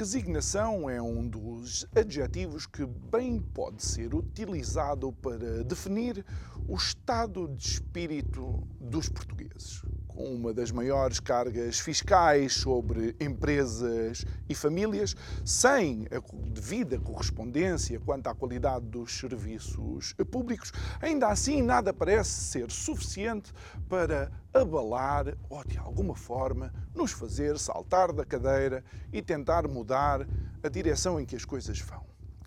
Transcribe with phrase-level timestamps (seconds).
[0.00, 6.24] Resignação é um dos adjetivos que bem pode ser utilizado para definir
[6.66, 9.82] o estado de espírito dos portugueses
[10.24, 18.34] uma das maiores cargas fiscais sobre empresas e famílias, sem a devida correspondência quanto à
[18.34, 23.52] qualidade dos serviços públicos, ainda assim nada parece ser suficiente
[23.88, 30.26] para abalar ou, de alguma forma, nos fazer saltar da cadeira e tentar mudar
[30.62, 32.04] a direção em que as coisas vão.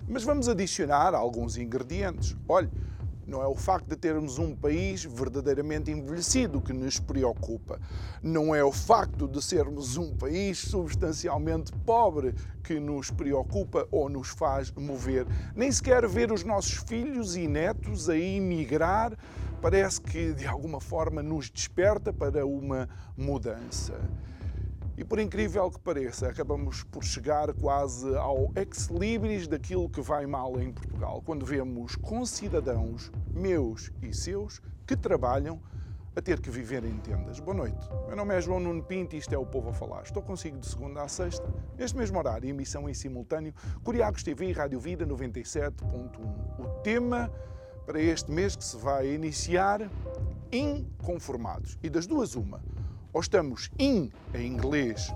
[0.08, 2.36] Mas vamos adicionar alguns ingredientes.
[2.47, 2.69] Olhe,
[3.25, 7.79] não é o facto de termos um país verdadeiramente envelhecido que nos preocupa.
[8.21, 14.29] Não é o facto de sermos um país substancialmente pobre que nos preocupa ou nos
[14.29, 15.25] faz mover.
[15.55, 19.17] Nem sequer ver os nossos filhos e netos a emigrar
[19.61, 23.94] parece que de alguma forma nos desperta para uma mudança.
[24.95, 30.59] E por incrível que pareça, acabamos por chegar quase ao ex-libris daquilo que vai mal
[30.61, 35.59] em Portugal, quando vemos concidadãos meus e seus que trabalham
[36.16, 37.39] a ter que viver em tendas.
[37.39, 37.89] Boa noite.
[38.05, 40.03] Meu nome é João Nuno Pinto e isto é o Povo a Falar.
[40.03, 43.52] Estou consigo de segunda a sexta, neste mesmo horário, emissão em simultâneo,
[43.83, 46.59] Curiacos TV e Rádio Vida 97.1.
[46.59, 47.31] O tema
[47.83, 49.89] para este mês que se vai iniciar,
[50.52, 51.80] inconformados.
[51.81, 52.61] E das duas, uma
[53.14, 55.14] ou estamos in, em inglês,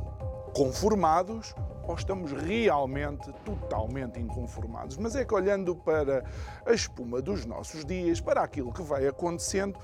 [0.54, 4.98] conformados, ou estamos realmente totalmente inconformados.
[4.98, 6.24] Mas é que olhando para
[6.66, 9.80] a espuma dos nossos dias, para aquilo que vai acontecendo,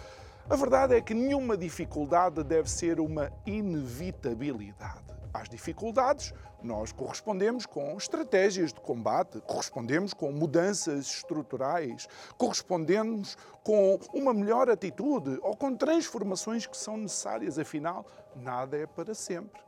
[0.49, 5.12] a verdade é que nenhuma dificuldade deve ser uma inevitabilidade.
[5.33, 12.07] Às dificuldades, nós correspondemos com estratégias de combate, correspondemos com mudanças estruturais,
[12.37, 17.57] correspondemos com uma melhor atitude ou com transformações que são necessárias.
[17.57, 18.05] Afinal,
[18.35, 19.59] nada é para sempre.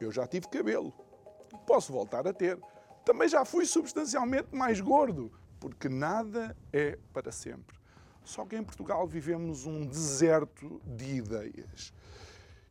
[0.00, 0.92] Eu já tive cabelo,
[1.64, 2.58] posso voltar a ter.
[3.04, 7.78] Também já fui substancialmente mais gordo, porque nada é para sempre.
[8.24, 11.92] Só que em Portugal vivemos um deserto de ideias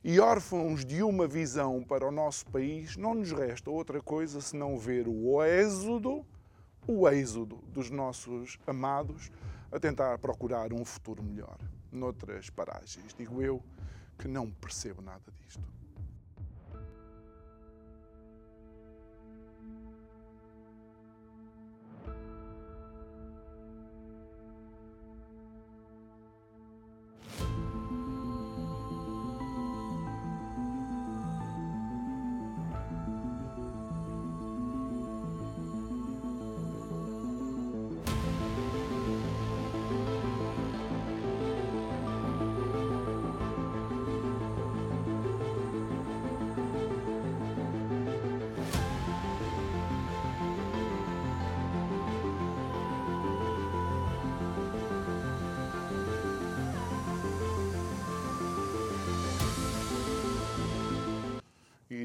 [0.03, 4.77] e órfãos de uma visão para o nosso país, não nos resta outra coisa senão
[4.77, 6.25] ver o êxodo,
[6.85, 9.31] o êxodo dos nossos amados
[9.71, 11.57] a tentar procurar um futuro melhor
[11.91, 13.13] noutras paragens.
[13.17, 13.63] Digo eu
[14.17, 15.61] que não percebo nada disto.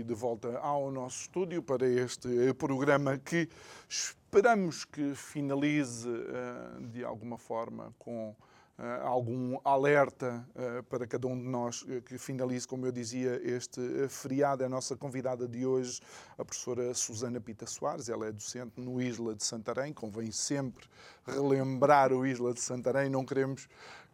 [0.08, 3.46] De volta ao nosso estúdio para este programa que
[3.86, 8.34] esperamos que finalize eh, de alguma forma com
[8.80, 13.80] Uh, algum alerta uh, para cada um de nós que finalize, como eu dizia, este
[14.08, 14.62] feriado.
[14.62, 16.00] É a nossa convidada de hoje,
[16.38, 18.08] a professora Susana Pita Soares.
[18.08, 19.92] Ela é docente no Isla de Santarém.
[19.92, 20.86] Convém sempre
[21.26, 23.10] relembrar o Isla de Santarém.
[23.10, 23.68] Não queremos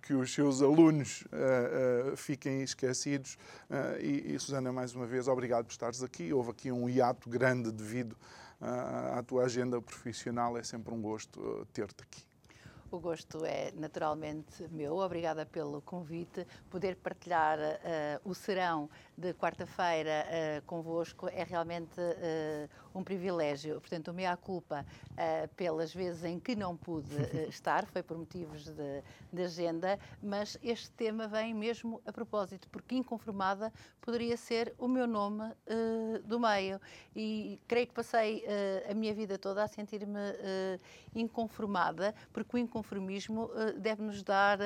[0.05, 3.39] que os seus alunos uh, uh, fiquem esquecidos.
[3.71, 6.31] Uh, e, e, Susana, mais uma vez, obrigado por estares aqui.
[6.31, 8.15] Houve aqui um hiato grande devido
[8.61, 10.57] à tua agenda profissional.
[10.59, 12.23] É sempre um gosto ter-te aqui.
[12.91, 14.99] O gosto é naturalmente meu.
[14.99, 16.47] Obrigada pelo convite.
[16.71, 17.59] Poder partilhar
[18.25, 23.81] o serão de quarta-feira uh, convosco é realmente uh, um privilégio.
[23.81, 28.19] Portanto, o meia culpa uh, pelas vezes em que não pude uh, estar, foi por
[28.19, 29.03] motivos de,
[29.33, 35.07] de, agenda, mas este tema vem mesmo a propósito, porque inconformada poderia ser o meu
[35.07, 35.45] nome
[36.25, 36.81] do meio.
[37.15, 38.45] E creio que passei
[38.89, 40.19] a minha vida toda a sentir-me
[41.15, 44.59] inconformada, porque o inconformismo deve-nos dar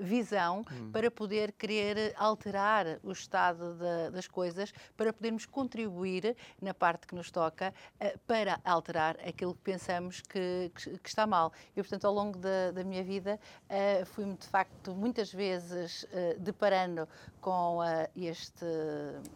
[0.00, 0.90] visão hum.
[0.90, 7.06] para poder querer alterar o estado da da, das coisas para podermos contribuir na parte
[7.06, 11.52] que nos toca uh, para alterar aquilo que pensamos que, que, que, está mal.
[11.72, 13.40] E, portanto, ao longo da, da minha vida,
[13.70, 17.08] uh, fui-me, de facto, muitas vezes uh, deparando
[17.40, 17.78] com
[18.14, 18.66] este,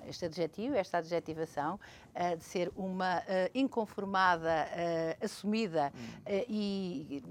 [0.06, 1.78] este adjetivo, esta adjetivação,
[2.36, 3.22] de ser uma
[3.54, 4.68] inconformada
[5.22, 6.44] assumida hum.
[6.48, 7.22] e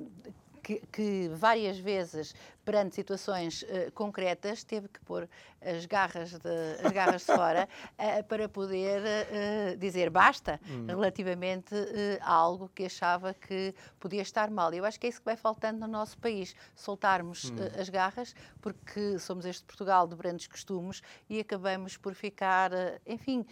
[0.64, 5.28] que, que, várias vezes perante situações uh, concretas, teve que pôr
[5.62, 7.68] as garras de, as garras de fora
[7.98, 10.86] uh, para poder uh, dizer basta hum.
[10.88, 11.76] relativamente
[12.22, 14.74] a algo que achava que podia estar mal.
[14.74, 17.56] Eu acho que é isso que vai faltando no nosso país, soltarmos hum.
[17.80, 22.72] as garras, porque somos este Portugal de grandes costumes e acabamos por ficar,
[23.06, 23.46] enfim,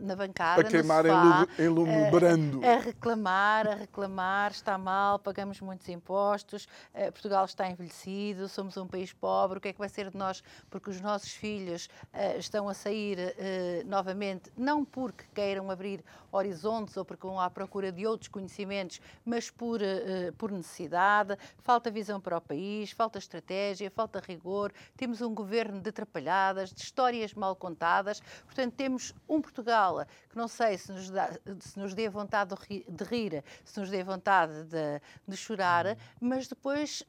[0.00, 2.60] na bancada, a queimar sofá, em lume brando.
[2.64, 6.68] A reclamar, a reclamar, está mal, pagamos muitos impostos,
[7.12, 10.42] Portugal está envelhecido, somos um país pobre, o que é que vai ser de nós?
[10.70, 16.96] Porque os nossos filhos uh, estão a sair uh, novamente, não porque queiram abrir horizontes
[16.96, 21.36] ou porque vão à procura de outros conhecimentos, mas por, uh, por necessidade.
[21.58, 24.72] Falta visão para o país, falta estratégia, falta rigor.
[24.96, 28.20] Temos um governo de atrapalhadas, de histórias mal contadas.
[28.44, 32.54] Portanto, temos um Portugal que não sei se nos, dá, se nos dê vontade
[32.88, 37.04] de rir, se nos dê vontade de, de chorar, mas depois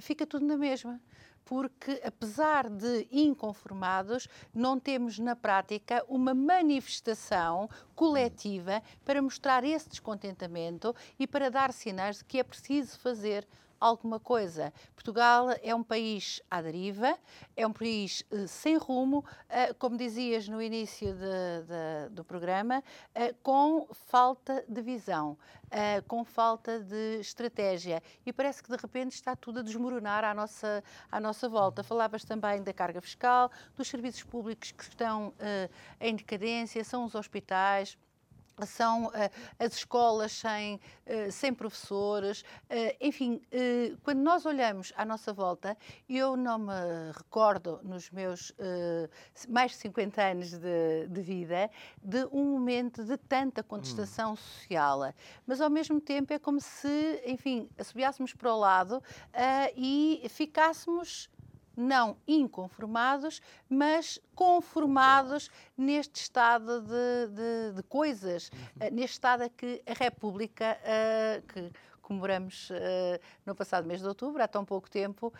[0.00, 1.00] fica tudo na mesma
[1.44, 10.94] porque, apesar de inconformados, não temos na prática uma manifestação coletiva para mostrar esse descontentamento
[11.18, 13.46] e para dar sinais de que é preciso fazer
[13.82, 14.72] alguma coisa.
[14.94, 17.18] Portugal é um país à deriva,
[17.56, 22.78] é um país uh, sem rumo, uh, como dizias no início de, de, do programa,
[22.78, 25.36] uh, com falta de visão,
[26.06, 28.02] com falta de estratégia.
[28.26, 31.82] E parece que de repente está tudo a desmoronar à nossa, à nossa volta.
[31.82, 35.32] Falavas também da carga fiscal, dos serviços públicos que estão
[35.98, 37.96] em decadência, são os hospitais
[38.66, 39.10] são uh,
[39.58, 43.40] as escolas sem, uh, sem professores, uh, enfim,
[44.02, 45.76] quando nós olhamos à nossa volta,
[46.08, 46.72] eu não me
[47.16, 48.52] recordo nos meus
[49.48, 51.70] mais de 50 anos de, de, vida
[52.02, 54.36] de um momento de tanta contestação hum.
[54.36, 55.12] social,
[55.46, 59.02] mas ao mesmo tempo é como se, enfim, assobiássemos para o lado
[59.76, 61.28] e ficássemos
[61.76, 68.90] não inconformados, mas conformados neste estado de, de, de coisas, uhum.
[68.90, 71.70] neste estado a que a República, uh, que
[72.02, 72.74] comemoramos uh,
[73.46, 75.32] no passado mês de outubro, há tão pouco tempo,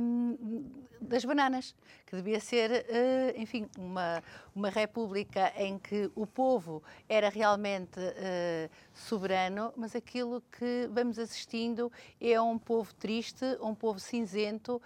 [0.00, 0.70] um,
[1.00, 1.74] das bananas,
[2.06, 4.22] que devia ser, uh, enfim, uma,
[4.54, 11.92] uma república em que o povo era realmente uh, soberano, mas aquilo que vamos assistindo
[12.20, 14.80] é um povo triste, um povo cinzento,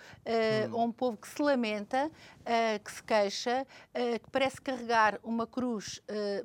[0.71, 0.85] hum.
[0.85, 2.11] um povo que se lamenta,
[2.83, 6.03] que se queixa, que parece carregar uma cruz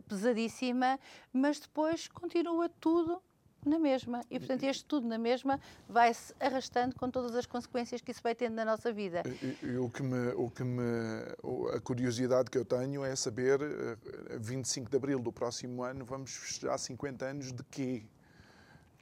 [0.07, 0.99] pesadíssima,
[1.31, 3.21] mas depois continua tudo
[3.69, 4.21] na mesma.
[4.29, 8.35] E, portanto, este tudo na mesma vai-se arrastando com todas as consequências que isso vai
[8.35, 9.23] tendo na nossa vida.
[9.25, 10.81] E, e, o que me, o que me,
[11.75, 13.59] a curiosidade que eu tenho é saber,
[14.39, 18.03] 25 eh, de abril do próximo ano, vamos festejar 50 anos de quê?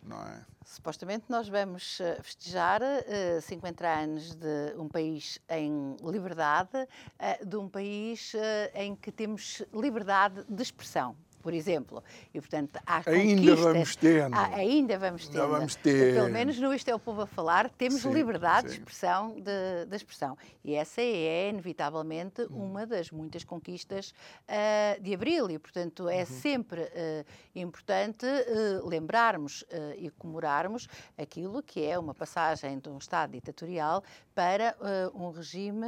[0.02, 0.46] Não é?
[0.66, 7.56] Supostamente nós vamos eh, festejar uh, 50 anos de um país em liberdade, uh, de
[7.56, 8.38] um país uh,
[8.74, 12.02] em que temos liberdade de expressão por exemplo.
[12.34, 14.34] E, portanto, há ainda vamos ter.
[14.34, 15.42] Há, ainda vamos ter.
[15.42, 16.14] Ainda vamos ter.
[16.16, 18.76] Pelo menos no Isto é o Povo a Falar, temos sim, liberdade sim.
[18.76, 19.36] de expressão.
[19.36, 20.38] De, de, expressão.
[20.64, 24.14] E essa é, inevitavelmente, uma das muitas conquistas
[24.48, 25.52] uh, de Abril.
[25.52, 26.26] E, portanto, é uhum.
[26.26, 29.66] sempre uh, importante uh, lembrarmos
[29.98, 34.02] e comemorarmos aquilo que é uma passagem de um Estado ditatorial
[34.34, 34.76] para
[35.14, 35.88] um regime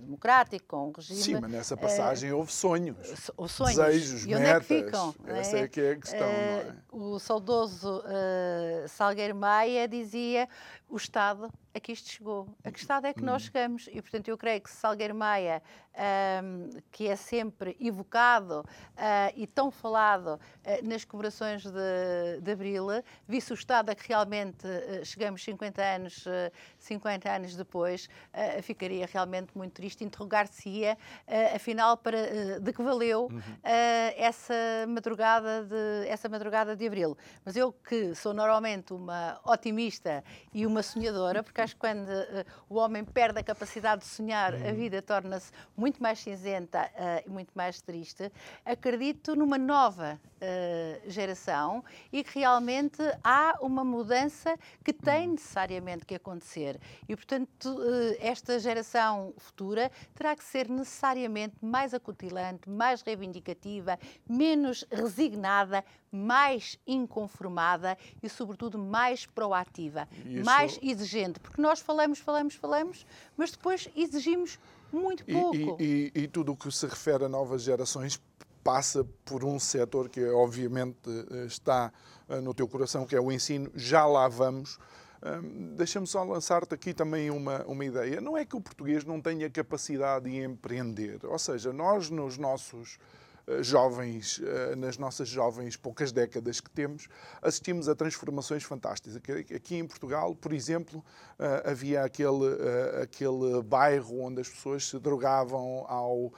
[0.00, 1.20] democrático, um regime...
[1.22, 4.54] Sim, mas nessa passagem houve sonhos, houve sonhos, desejos, e onde metas.
[4.54, 5.14] É que ficam?
[5.26, 5.60] Essa é?
[5.60, 6.74] é que é a questão, uh, não é?
[6.92, 10.48] O saudoso uh, Salgueiro Maia dizia
[10.88, 12.48] o Estado a que isto chegou.
[12.64, 13.46] A que estado é que nós hum.
[13.46, 13.86] chegamos?
[13.92, 15.62] E, portanto, eu creio que Salgueiro Maia,
[16.42, 20.40] um, que é sempre evocado uh, e tão falado uh,
[20.88, 22.86] nas comemorações de, de Abril,
[23.28, 26.24] visse o estado a que realmente uh, chegamos 50 anos,
[26.78, 28.08] 50 anos depois,
[28.62, 30.02] ficaria realmente muito triste.
[30.02, 30.96] Interrogar-se-ia,
[31.54, 33.40] afinal, para, de que valeu uhum.
[34.16, 34.54] essa,
[34.88, 37.16] madrugada de, essa madrugada de Abril.
[37.44, 40.24] Mas eu, que sou normalmente uma otimista
[40.54, 44.08] e uma uma sonhadora, porque acho que quando uh, o homem perde a capacidade de
[44.08, 44.74] sonhar, a uhum.
[44.74, 46.90] vida torna-se muito mais cinzenta
[47.24, 48.30] e muito mais triste.
[48.64, 50.20] Acredito numa nova
[51.06, 54.54] geração e que realmente há uma mudança
[54.84, 55.32] que tem uhum.
[55.32, 56.78] necessariamente que acontecer.
[57.08, 57.78] E, portanto,
[58.20, 67.96] esta geração futura terá que ser necessariamente mais acutilante, mais reivindicativa, menos resignada, mais inconformada
[68.22, 70.44] e, sobretudo, mais proativa, Isso...
[70.44, 71.40] mais exigente.
[71.40, 73.06] Porque nós falamos, falamos, falamos,
[73.36, 74.58] mas depois exigimos
[74.92, 75.82] muito pouco.
[75.82, 78.20] E, e, e tudo o que se refere a novas gerações
[78.62, 81.08] passa por um setor que, obviamente,
[81.46, 81.92] está
[82.28, 83.70] eh, no teu coração, que é o ensino.
[83.74, 84.78] Já lá vamos.
[85.76, 88.20] Deixa-me só lançar-te aqui também uma, uma ideia.
[88.20, 91.18] Não é que o português não tenha capacidade de empreender.
[91.24, 93.25] Ou seja, nós, nos nossos eh,
[93.60, 97.08] jovens, eh, nas nossas jovens poucas décadas que temos,
[97.40, 99.16] assistimos a transformações fantásticas.
[99.54, 101.04] Aqui em Portugal, por exemplo,
[101.38, 102.46] eh, havia aquele,
[103.02, 106.32] aquele bairro onde as pessoas se drogavam ao,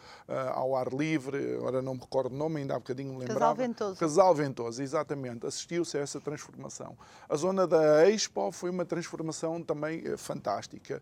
[0.53, 3.38] ao ar livre, agora não me recordo o nome, ainda há bocadinho me lembrava.
[3.41, 4.00] Casal Ventoso.
[4.00, 5.47] Casal Ventoso, exatamente.
[5.47, 6.97] Assistiu-se a essa transformação.
[7.29, 11.00] A zona da Expo foi uma transformação também fantástica.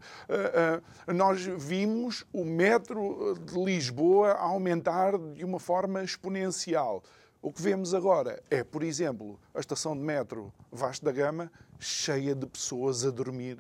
[1.13, 7.03] Nós vimos o metro de Lisboa aumentar de uma forma forma exponencial.
[7.41, 12.35] O que vemos agora é, por exemplo, a estação de metro Vasco da Gama cheia
[12.35, 13.57] de pessoas a dormir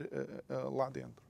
[0.50, 1.25] uh, uh, lá dentro.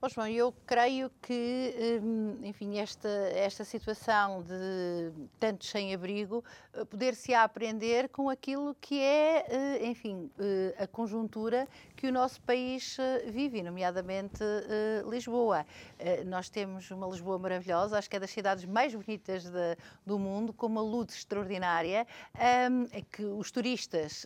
[0.00, 6.84] Oh, João, eu creio que, hum, enfim, esta, esta situação de tantos sem abrigo eh,
[6.84, 12.96] poder-se aprender com aquilo que é, eh, enfim, eh, a conjuntura que o nosso país
[13.26, 14.38] vive, nomeadamente
[15.10, 15.66] Lisboa.
[16.26, 19.76] Nós temos uma Lisboa maravilhosa, acho que é das cidades mais bonitas de,
[20.06, 22.06] do mundo, com uma luz extraordinária,
[22.70, 24.24] hum, é que os turistas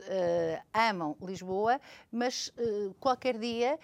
[0.70, 1.80] amam Lisboa,
[2.12, 2.52] mas
[3.00, 3.78] qualquer dia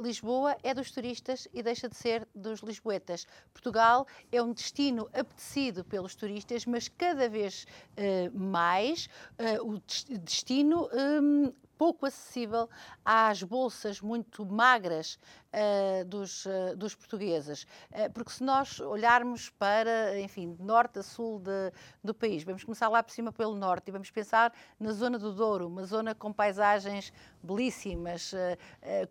[0.00, 3.26] Lisboa é dos turistas turistas e deixa de ser dos lisboetas.
[3.52, 9.08] Portugal é um destino apetecido pelos turistas, mas cada vez uh, mais
[9.38, 9.80] uh, o
[10.18, 12.68] destino um, pouco acessível
[13.02, 15.18] às bolsas muito magras
[15.50, 17.62] uh, dos, uh, dos portugueses.
[17.90, 21.72] Uh, porque se nós olharmos para, enfim, de norte a sul de,
[22.04, 25.32] do país, vamos começar lá por cima pelo norte e vamos pensar na zona do
[25.32, 28.34] Douro, uma zona com paisagens belíssimas,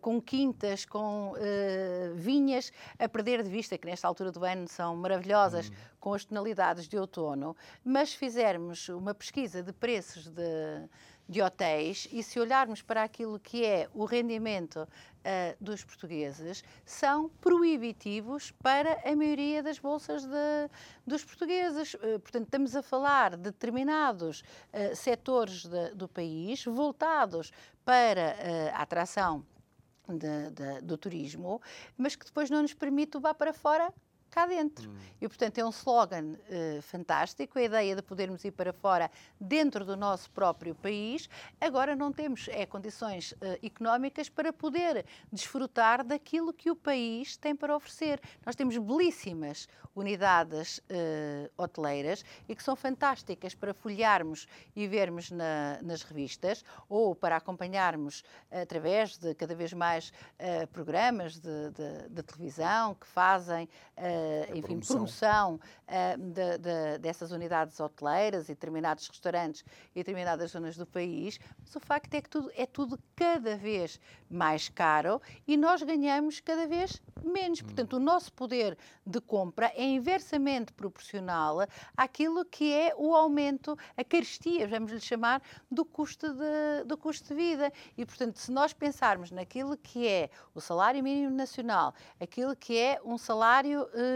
[0.00, 1.32] com quintas, com
[2.14, 5.74] vinhas a perder de vista, que nesta altura do ano são maravilhosas, hum.
[5.98, 10.88] com as tonalidades de outono, mas fizermos uma pesquisa de preços de
[11.30, 17.28] de hotéis e se olharmos para aquilo que é o rendimento uh, dos portugueses, são
[17.40, 20.68] proibitivos para a maioria das bolsas de,
[21.06, 21.94] dos portugueses.
[21.94, 27.52] Uh, portanto, estamos a falar de determinados uh, setores de, do país voltados
[27.84, 28.36] para
[28.74, 29.46] a atração
[30.08, 31.62] de, do turismo,
[31.96, 33.92] mas que depois não nos permite levar para fora
[34.30, 34.88] cá dentro.
[34.88, 34.96] Hum.
[35.20, 39.84] E, portanto, é um slogan uh, fantástico, a ideia de podermos ir para fora dentro
[39.84, 41.28] do nosso próprio país.
[41.60, 47.54] Agora não temos é, condições uh, económicas para poder desfrutar daquilo que o país tem
[47.54, 48.20] para oferecer.
[48.46, 55.80] Nós temos belíssimas unidades uh, hoteleiras e que são fantásticas para folhearmos e vermos na,
[55.82, 60.12] nas revistas ou para acompanharmos através de cada vez mais
[60.72, 63.68] programas de, de, de, televisão que fazem
[64.20, 70.50] uh, enfim, promoção, promoção uh, de, de, dessas unidades hoteleiras e determinados restaurantes e determinadas
[70.50, 74.00] zonas do país, mas o facto é que tudo, é tudo cada vez
[74.30, 77.60] mais caro e nós ganhamos cada vez menos.
[77.60, 77.64] Hum.
[77.64, 81.58] Portanto, o nosso poder de compra é inversamente proporcional
[81.96, 87.28] àquilo que é o aumento, a carestia, vamos lhe chamar, do custo de, do custo
[87.28, 87.72] de vida.
[87.96, 93.00] E, portanto, se nós pensarmos naquilo que é o salário mínimo nacional, aquilo que é
[93.04, 94.09] um salário uh,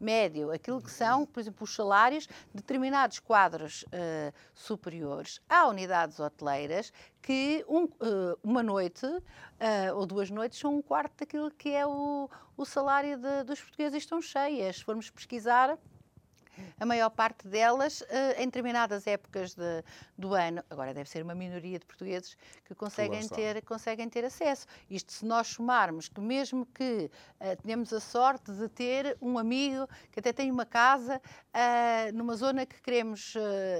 [0.00, 5.40] médio, aquilo que são, por exemplo, os salários de determinados quadros uh, superiores.
[5.48, 9.06] Há unidades hoteleiras que um, uh, uma noite
[9.94, 14.02] ou duas noites são um quarto daquilo que é o, o salário de, dos portugueses.
[14.02, 14.76] Estão cheias.
[14.76, 15.78] Se formos pesquisar,
[16.78, 18.06] a maior parte delas uh,
[18.38, 19.84] em determinadas épocas de,
[20.16, 20.62] do ano.
[20.70, 24.66] Agora, deve ser uma minoria de portugueses que conseguem ter, conseguem ter acesso.
[24.90, 29.88] Isto se nós somarmos que, mesmo que uh, tenhamos a sorte de ter um amigo
[30.10, 33.34] que até tem uma casa uh, numa zona que queremos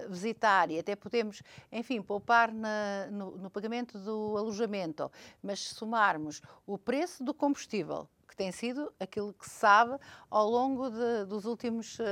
[0.09, 5.11] visitar e até podemos, enfim, poupar na, no, no pagamento do alojamento,
[5.43, 9.97] mas se somarmos o preço do combustível, que tem sido aquilo que se sabe
[10.29, 12.05] ao longo de, dos últimos uh,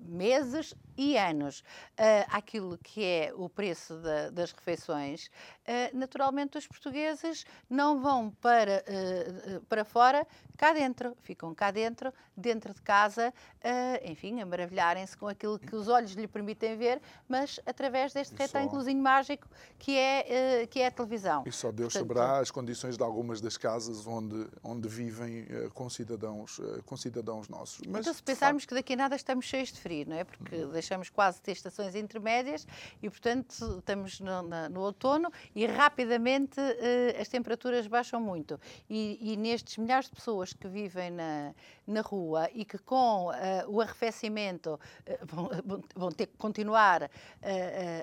[0.00, 1.60] meses e anos.
[1.60, 8.30] Uh, aquilo que é o preço de, das refeições, uh, naturalmente os portugueses não vão
[8.40, 8.82] para,
[9.68, 10.26] para fora,
[10.56, 13.32] cá dentro, ficam cá dentro, dentro de casa,
[14.04, 19.02] enfim, a maravilharem-se com aquilo que os olhos lhe permitem ver, mas através deste retângulozinho
[19.02, 19.48] mágico
[19.78, 21.44] que é, que é a televisão.
[21.46, 25.70] E só Deus Portanto, saberá as condições de algumas das casas onde, onde vivem uh,
[25.70, 27.80] com, cidadãos, uh, com cidadãos nossos.
[27.86, 28.68] Mas, então, se pensarmos facto...
[28.68, 30.24] que daqui a nada estamos cheios de frio, não é?
[30.24, 30.70] Porque uhum.
[30.70, 32.66] deixamos quase ter estações intermédias
[33.02, 38.58] e, portanto, estamos no, na, no outono e rapidamente uh, as temperaturas baixam muito.
[38.88, 41.54] E, e, nestes milhares de pessoas que vivem na,
[41.86, 43.30] na rua e que com
[43.68, 44.78] o arrefecimento
[45.22, 45.50] vão,
[45.94, 47.10] vão, ter que continuar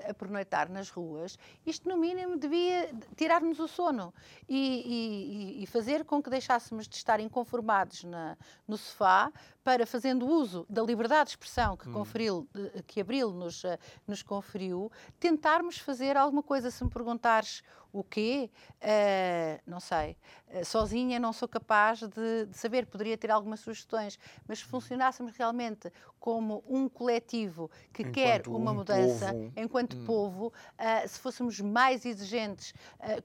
[0.08, 4.12] a pernoitar nas ruas, isto no mínimo devia tirar-nos o sono
[4.48, 10.26] e, e, e, fazer com que deixássemos de estar inconformados na, no sofá para, fazendo
[10.26, 11.92] uso da liberdade de expressão que, hum.
[11.92, 12.48] conferiu,
[12.86, 13.62] que Abril nos,
[14.06, 14.90] nos conferiu,
[15.20, 16.70] tentarmos fazer alguma coisa.
[16.70, 18.50] Se me perguntares o quê?
[18.82, 20.16] Uh, não sei.
[20.48, 25.36] Uh, sozinha não sou capaz de, de, saber, poderia ter algumas sugestões, mas se funcionássemos
[25.36, 29.52] realmente como um coletivo que enquanto quer uma um mudança, povo.
[29.56, 30.04] enquanto hum.
[30.04, 32.74] povo, uh, se fôssemos mais exigentes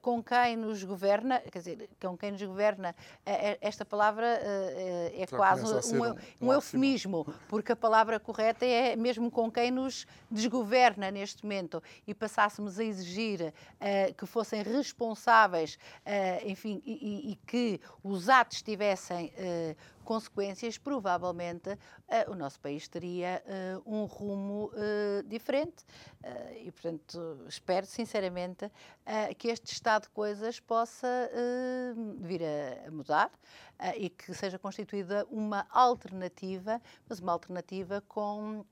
[0.00, 2.94] com quem nos governa, quer dizer, com quem nos governa,
[3.60, 9.30] esta palavra é Já quase um, um, um eufemismo, porque a palavra correta é mesmo
[9.30, 13.52] com quem nos desgoverna neste momento e passássemos a exigir
[14.16, 21.70] que fossem fossem responsáveis, uh, enfim, e, e, que os atos tivessem uh, consequências, provavelmente
[21.70, 23.42] uh, o nosso país teria
[23.86, 24.70] um rumo
[25.26, 25.84] diferente.
[26.62, 28.70] e, portanto, espero sinceramente
[29.38, 31.30] que este estado de coisas possa
[32.20, 33.30] vir a, mudar
[33.96, 38.64] e que seja constituída uma alternativa, mas uma alternativa com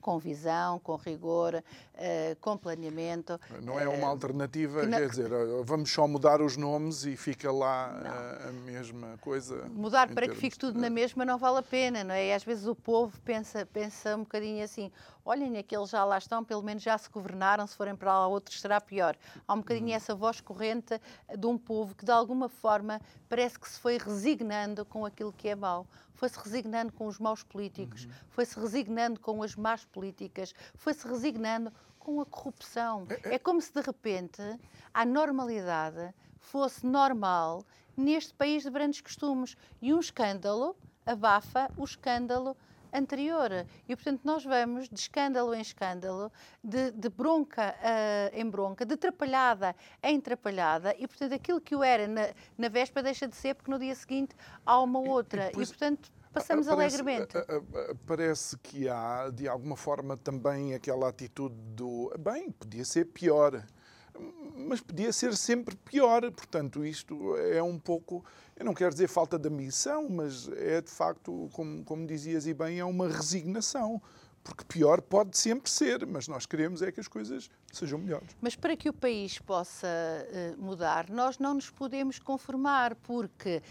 [0.00, 3.40] com visão, com rigor, uh, com planeamento.
[3.62, 4.98] Não é uma uh, alternativa, não...
[4.98, 5.28] quer dizer,
[5.64, 9.66] vamos só mudar os nomes e fica lá a, a mesma coisa.
[9.68, 10.80] Mudar para que fique tudo de...
[10.80, 12.28] na mesma não vale a pena, não é?
[12.28, 14.90] E às vezes o povo pensa, pensa um bocadinho assim,
[15.24, 18.60] olhem, aqueles já lá estão, pelo menos já se governaram, se forem para lá outros
[18.60, 19.16] será pior.
[19.46, 19.94] Há um bocadinho uhum.
[19.94, 21.00] essa voz corrente
[21.36, 25.48] de um povo que de alguma forma parece que se foi resignando com aquilo que
[25.48, 25.86] é mau
[26.16, 28.10] foi-se resignando com os maus políticos, uhum.
[28.30, 33.06] foi-se resignando com as más políticas, foi-se resignando com a corrupção.
[33.08, 33.34] É, é...
[33.34, 34.42] é como se de repente
[34.92, 37.64] a normalidade fosse normal
[37.96, 39.56] neste país de grandes costumes.
[39.82, 42.56] E um escândalo abafa o escândalo
[42.92, 43.66] anterior.
[43.88, 46.32] E, portanto, nós vamos de escândalo em escândalo,
[46.62, 51.82] de, de bronca uh, em bronca, de trapalhada em trapalhada, e, portanto, aquilo que o
[51.82, 54.34] era na, na véspera deixa de ser, porque no dia seguinte
[54.64, 55.50] há uma outra.
[55.54, 57.34] E, e, e portanto, passamos parece, alegremente.
[58.06, 63.64] Parece que há, de alguma forma, também aquela atitude do bem, podia ser pior
[64.56, 66.22] mas podia ser sempre pior.
[66.32, 68.24] Portanto, isto é um pouco,
[68.56, 72.54] eu não quero dizer falta de ambição, mas é de facto, como, como dizias e
[72.54, 74.00] bem, é uma resignação.
[74.42, 78.36] Porque pior pode sempre ser, mas nós queremos é que as coisas sejam melhores.
[78.40, 83.62] Mas para que o país possa uh, mudar, nós não nos podemos conformar, porque uh,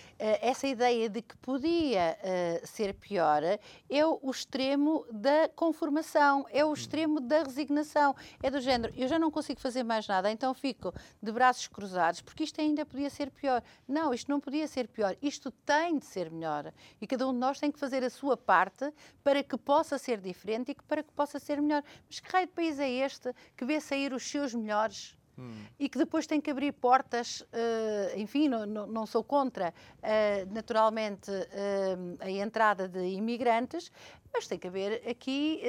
[0.41, 6.73] essa ideia de que podia uh, ser pior é o extremo da conformação, é o
[6.73, 8.15] extremo da resignação.
[8.41, 12.21] É do género, eu já não consigo fazer mais nada, então fico de braços cruzados,
[12.21, 13.61] porque isto ainda podia ser pior.
[13.87, 16.73] Não, isto não podia ser pior, isto tem de ser melhor.
[17.01, 18.91] E cada um de nós tem que fazer a sua parte
[19.23, 21.83] para que possa ser diferente e para que possa ser melhor.
[22.07, 25.63] Mas que raio de país é este que vê sair os seus melhores hum.
[25.79, 30.53] e que depois tem que abrir portas, uh, enfim, não, não, não, sou contra, uh,
[30.53, 33.89] naturalmente, uh, a entrada de imigrantes,
[34.33, 35.61] mas tem que haver aqui,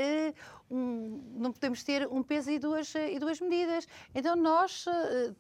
[0.69, 3.87] um, não podemos ter um peso e duas, e duas medidas.
[4.13, 4.87] Então nós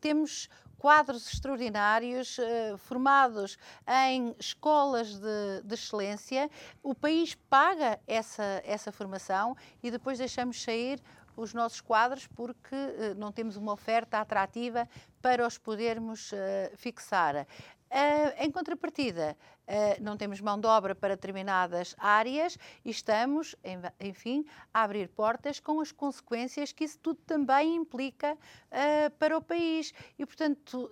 [0.00, 2.36] temos quadros extraordinários
[2.78, 3.58] formados
[4.06, 6.48] em escolas de, de, excelência,
[6.84, 11.02] o país paga essa, essa formação e depois deixamos sair
[11.36, 14.88] os nossos quadros porque uh, não temos uma oferta atrativa
[15.20, 16.36] para os podermos uh,
[16.76, 17.46] fixar.
[17.88, 23.54] Uh, em contrapartida, uh, não temos mão de obra para determinadas áreas e estamos,
[24.00, 24.44] enfim,
[24.74, 29.94] a abrir portas com as consequências que isso tudo também implica uh, para o país.
[30.18, 30.90] E, portanto,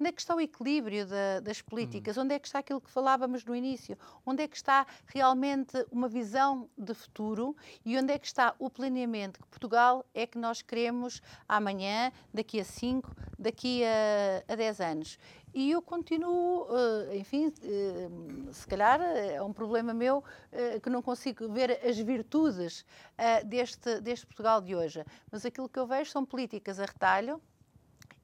[0.00, 2.16] onde é que está o equilíbrio da, das políticas?
[2.16, 3.98] Onde é que está aquilo que falávamos no início?
[4.24, 8.70] Onde é que está realmente uma visão de futuro e onde é que está o
[8.70, 14.80] planeamento que Portugal é que nós queremos amanhã, daqui a 5, daqui a, a 10
[14.80, 15.18] anos?
[15.54, 20.22] E eu continuo, uh, enfim, uh, se calhar é um problema meu
[20.82, 22.84] que não consigo ver as virtudes
[23.46, 25.04] deste, deste Portugal de hoje.
[25.30, 27.40] Mas aquilo que eu vejo são políticas a retalho,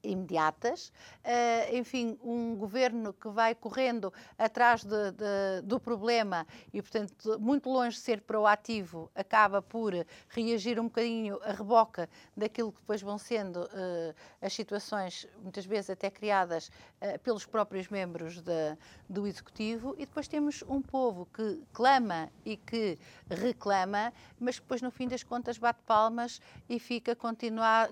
[0.03, 0.93] imediatas,
[1.25, 7.69] uh, enfim, um governo que vai correndo atrás de, de, do problema e, portanto, muito
[7.69, 9.93] longe de ser proativo, acaba por
[10.29, 15.91] reagir um bocadinho a reboca daquilo que depois vão sendo uh, as situações, muitas vezes
[15.91, 16.69] até criadas
[17.01, 18.77] uh, pelos próprios membros de,
[19.09, 24.91] do Executivo, e depois temos um povo que clama e que reclama, mas depois, no
[24.91, 27.91] fim das contas, bate palmas e fica continuar,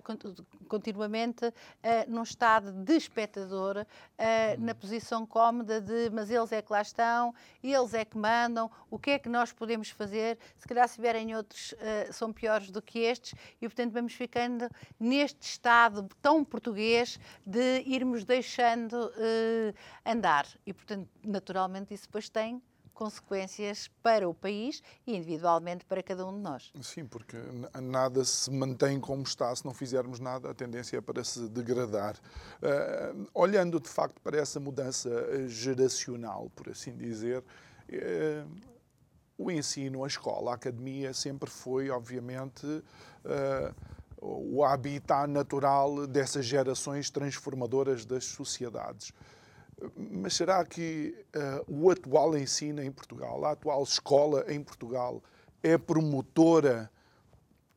[0.69, 1.53] continuamente
[2.09, 7.35] num estado de espectador, uh, na posição cómoda de mas eles é que lá estão,
[7.63, 10.39] eles é que mandam, o que é que nós podemos fazer?
[10.59, 14.69] Se calhar se vierem outros uh, são piores do que estes e, portanto, vamos ficando
[14.99, 19.11] neste estado tão português de irmos deixando
[20.05, 20.47] andar.
[20.67, 22.61] E, portanto, naturalmente isso depois tem
[22.97, 26.73] consequências para o país e individualmente para cada um de nós.
[26.81, 27.37] Sim, porque
[27.83, 29.55] nada se mantém como está.
[29.55, 32.17] Se não fizermos nada, a tendência é para se degradar.
[32.17, 38.51] Uh, olhando de facto para essa mudança geracional, por assim dizer, uh,
[39.37, 43.75] o ensino, a escola, a academia sempre foi, obviamente, uh,
[44.19, 49.13] o habitat natural dessas gerações transformadoras das sociedades.
[49.97, 55.23] Mas será que uh, o atual ensino em Portugal, a atual escola em Portugal,
[55.63, 56.91] é promotora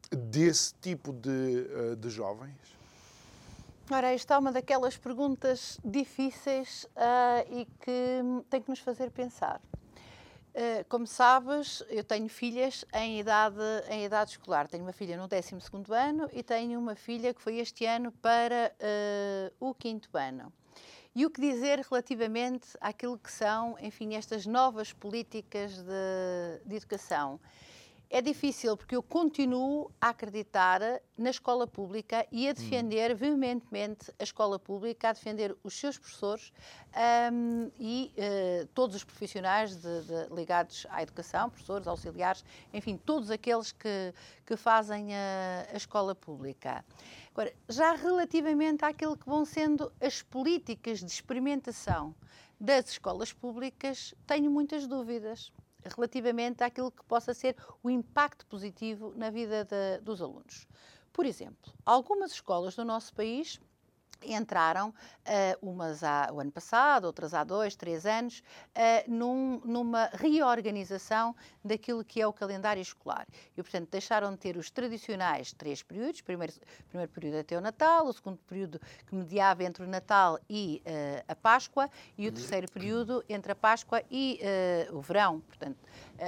[0.09, 2.79] desse tipo de, uh, de jovens?
[3.91, 9.59] Ora, esta é uma daquelas perguntas difíceis uh, e que tem que nos fazer pensar.
[10.49, 13.57] Uh, como sabes, eu tenho filhas em idade,
[13.89, 14.67] em idade escolar.
[14.67, 15.55] Tenho uma filha no 12
[15.91, 20.53] ano e tenho uma filha que foi este ano para uh, o quinto ano.
[21.19, 27.41] E o que dizer relativamente àquilo que são, enfim, estas novas políticas de, de educação?
[28.11, 30.81] É difícil porque eu continuo a acreditar
[31.15, 33.15] na escola pública e a defender hum.
[33.15, 36.51] veementemente a escola pública, a defender os seus professores
[37.31, 42.43] um, e uh, todos os profissionais de, de, ligados à educação, professores, auxiliares,
[42.73, 44.11] enfim, todos aqueles que,
[44.43, 46.83] que fazem a, a escola pública.
[47.31, 52.15] Agora, já relativamente àquilo que vão sendo as políticas de experimentação
[52.59, 55.51] das escolas públicas, tenho muitas dúvidas
[55.89, 60.67] relativamente àquilo que possa ser o impacto positivo na vida de, dos alunos.
[61.11, 63.59] Por exemplo, algumas escolas do nosso país
[64.23, 70.09] entraram, uh, umas há, o ano passado, outras há dois, três anos, uh, num, numa
[70.13, 73.27] reorganização daquilo que é o calendário escolar.
[73.57, 76.53] E, portanto, deixaram de ter os tradicionais três períodos, primeiro,
[76.89, 81.23] primeiro período até o Natal, o segundo período que mediava entre o Natal e uh,
[81.27, 84.39] a Páscoa, e o terceiro período entre a Páscoa e
[84.91, 85.77] o verão, portanto,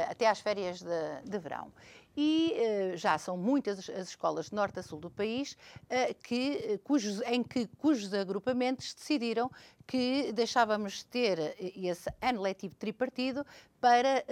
[0.09, 1.71] até às férias de, de verão
[2.15, 2.53] e
[2.93, 6.79] uh, já são muitas as escolas de norte a sul do país uh, que, eh,
[6.83, 9.49] cujos, em que cujos agrupamentos decidiram
[9.87, 13.45] que deixávamos de ter esse ano letivo tripartido
[13.79, 14.23] para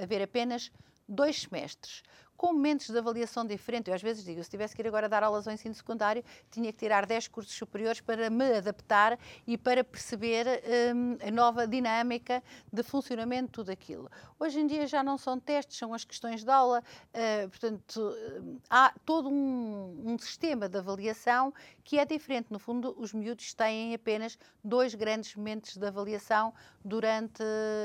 [0.00, 0.70] haver apenas
[1.08, 2.02] dois semestres
[2.42, 3.86] com momentos de avaliação diferentes.
[3.86, 6.72] Eu às vezes digo, se tivesse que ir agora dar aulas ao ensino secundário, tinha
[6.72, 10.60] que tirar 10 cursos superiores para me adaptar e para perceber
[10.92, 14.10] um, a nova dinâmica de funcionamento de tudo aquilo.
[14.40, 16.82] Hoje em dia já não são testes, são as questões de aula,
[17.14, 22.48] uh, portanto, uh, há todo um, um sistema de avaliação que é diferente.
[22.50, 26.52] No fundo, os miúdos têm apenas dois grandes momentos de avaliação
[26.84, 27.44] durante,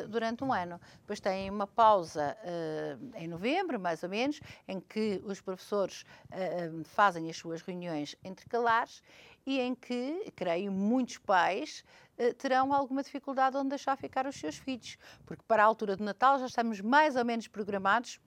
[0.09, 0.81] durante um ano.
[1.01, 6.83] Depois têm uma pausa uh, em novembro, mais ou menos, em que os professores uh,
[6.83, 9.01] fazem as suas reuniões intercalares
[9.45, 11.83] e em que, creio, muitos pais
[12.17, 16.03] uh, terão alguma dificuldade onde deixar ficar os seus filhos, porque para a altura do
[16.03, 18.19] Natal já estamos mais ou menos programados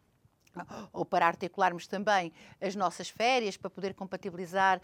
[0.92, 4.80] ou para articularmos também as nossas férias, para poder compatibilizar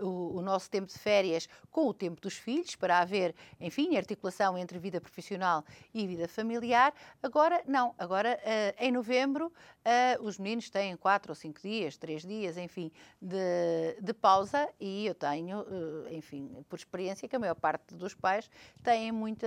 [0.00, 3.96] uh, o, o, nosso tempo de férias com o tempo dos filhos, para haver, enfim,
[3.96, 6.92] articulação entre vida profissional e vida familiar.
[7.22, 12.22] Agora, não, agora uh, em novembro uh, os meninos têm quatro ou cinco dias, três
[12.22, 14.68] dias, enfim, de, de pausa.
[14.80, 15.64] E eu tenho,
[16.10, 18.50] enfim, por experiência, que a maior parte dos pais
[18.82, 19.46] têm muita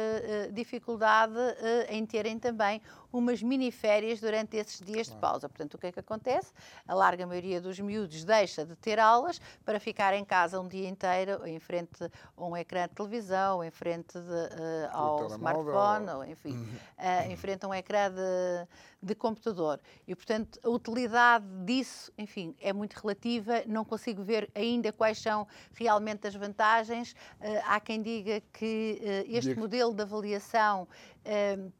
[0.52, 1.34] dificuldade
[1.90, 2.82] em terem também
[3.12, 6.52] umas mini férias durante esses dias de pausa Portanto, o que é que acontece?
[6.88, 10.90] A larga maioria dos miúdos deixa de ter aulas para ficar em casa um dia
[10.90, 12.04] inteiro em frente
[12.36, 16.58] a um ecrã de televisão, em frente de, uh, ao smartphone, ou, enfim,
[16.98, 18.68] uh, em frente a um ecrã de,
[19.04, 19.80] de computador.
[20.08, 25.48] E, portanto, a utilidade disso, enfim, é muito relativa, não consigo ver ainda quais são
[25.74, 27.12] realmente as vantagens.
[27.40, 30.88] Uh, há quem diga que este modelo de avaliação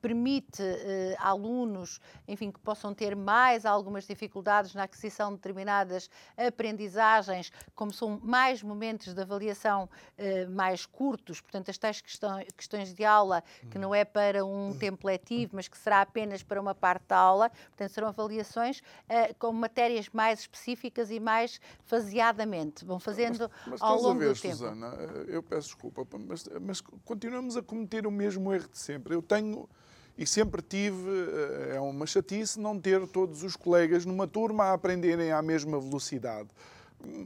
[0.02, 7.52] permite uh, alunos, enfim, que possam ter mais algumas dificuldades na aquisição de determinadas aprendizagens,
[7.76, 13.44] como são mais momentos de avaliação uh, mais curtos, portanto, as tais questões, de aula,
[13.70, 17.18] que não é para um tempo letivo, mas que será apenas para uma parte da
[17.18, 23.80] aula, portanto, serão avaliações uh, com matérias mais específicas e mais faseadamente, vão fazendo mas,
[23.80, 24.58] mas ao longo ver, do tempo.
[24.58, 24.88] Susana,
[25.28, 29.16] eu peço desculpa, mas, mas continuamos a cometer o mesmo erro de sempre.
[29.16, 29.68] Eu tenho
[30.18, 34.74] e sempre tive, eh, é uma chatice não ter todos os colegas numa turma a
[34.74, 36.50] aprenderem à mesma velocidade.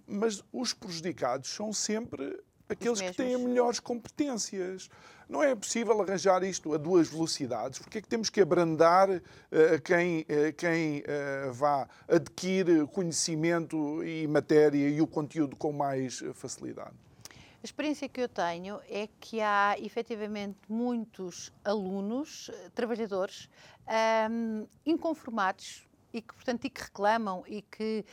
[0.07, 2.39] Mas os prejudicados são sempre
[2.69, 4.89] aqueles que têm melhores competências.
[5.27, 7.79] Não é possível arranjar isto a duas velocidades.
[7.79, 9.21] Porque é que temos que abrandar uh,
[9.83, 17.04] quem, uh, quem uh, vá adquirir conhecimento e matéria e o conteúdo com mais facilidade?
[17.65, 23.49] A experiência que eu tenho é que há efetivamente muitos alunos, eh, trabalhadores,
[24.29, 28.05] um, inconformados e que, portanto, e que reclamam e que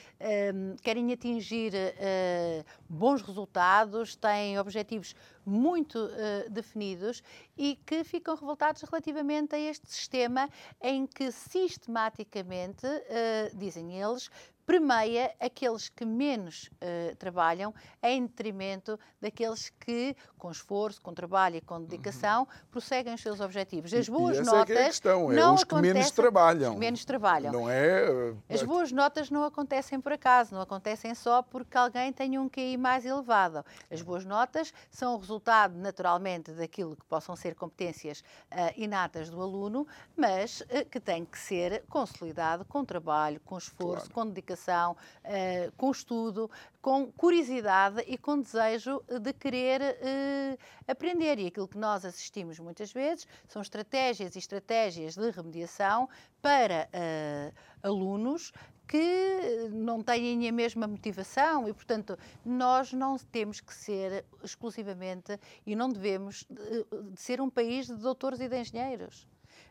[0.54, 5.14] um, querem atingir uh, bons resultados, têm objetivos
[5.46, 7.22] muito uh, definidos
[7.56, 10.48] e que ficam revoltados relativamente a este sistema
[10.80, 14.28] em que sistematicamente, uh, dizem eles,
[14.64, 21.61] premia aqueles que menos uh, trabalham em detrimento daqueles que, com esforço, com trabalho e
[21.61, 22.46] com dedicação, uhum.
[22.70, 23.92] prosseguem os seus objetivos.
[23.92, 24.77] As boas notas.
[24.77, 26.77] É, é a questão, é não os que menos trabalham.
[26.77, 27.53] menos trabalham.
[27.53, 28.09] Não é.
[28.11, 32.48] Uh, As boas notas não acontecem por acaso, não acontecem só porque alguém tem um
[32.48, 33.64] QI mais elevado.
[33.90, 39.40] As boas notas são o resultado, naturalmente, daquilo que possam ser competências uh, inatas do
[39.40, 44.14] aluno, mas que tem que ser consolidado com trabalho, com esforço, claro.
[44.14, 51.38] com dedicação dedicação, uh, com estudo, com curiosidade e com desejo de querer uh, aprender.
[51.38, 56.08] E aquilo que nós assistimos muitas vezes são estratégias e estratégias de remediação
[56.40, 58.52] para uh, alunos
[58.86, 65.74] que não têm a mesma motivação e, portanto, nós não temos que ser exclusivamente e
[65.74, 69.26] não devemos de, de ser um país de doutores e de engenheiros.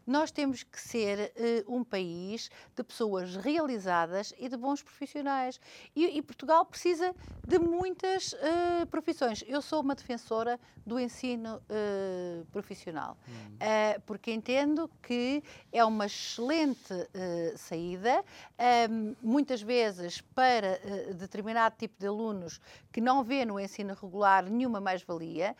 [0.05, 1.31] Nós temos que ser
[1.67, 5.59] uh, um país de pessoas realizadas e de bons profissionais.
[5.95, 7.13] E, e Portugal precisa
[7.47, 9.43] de muitas uh, profissões.
[9.47, 13.57] Eu sou uma defensora do ensino uh, profissional, hum.
[14.05, 16.93] porque entendo que é uma excelente
[17.55, 18.23] saída,
[18.57, 20.79] ehm, muitas vezes para
[21.13, 22.59] determinado tipo de alunos
[22.91, 25.55] que não vê no ensino regular nenhuma mais-valia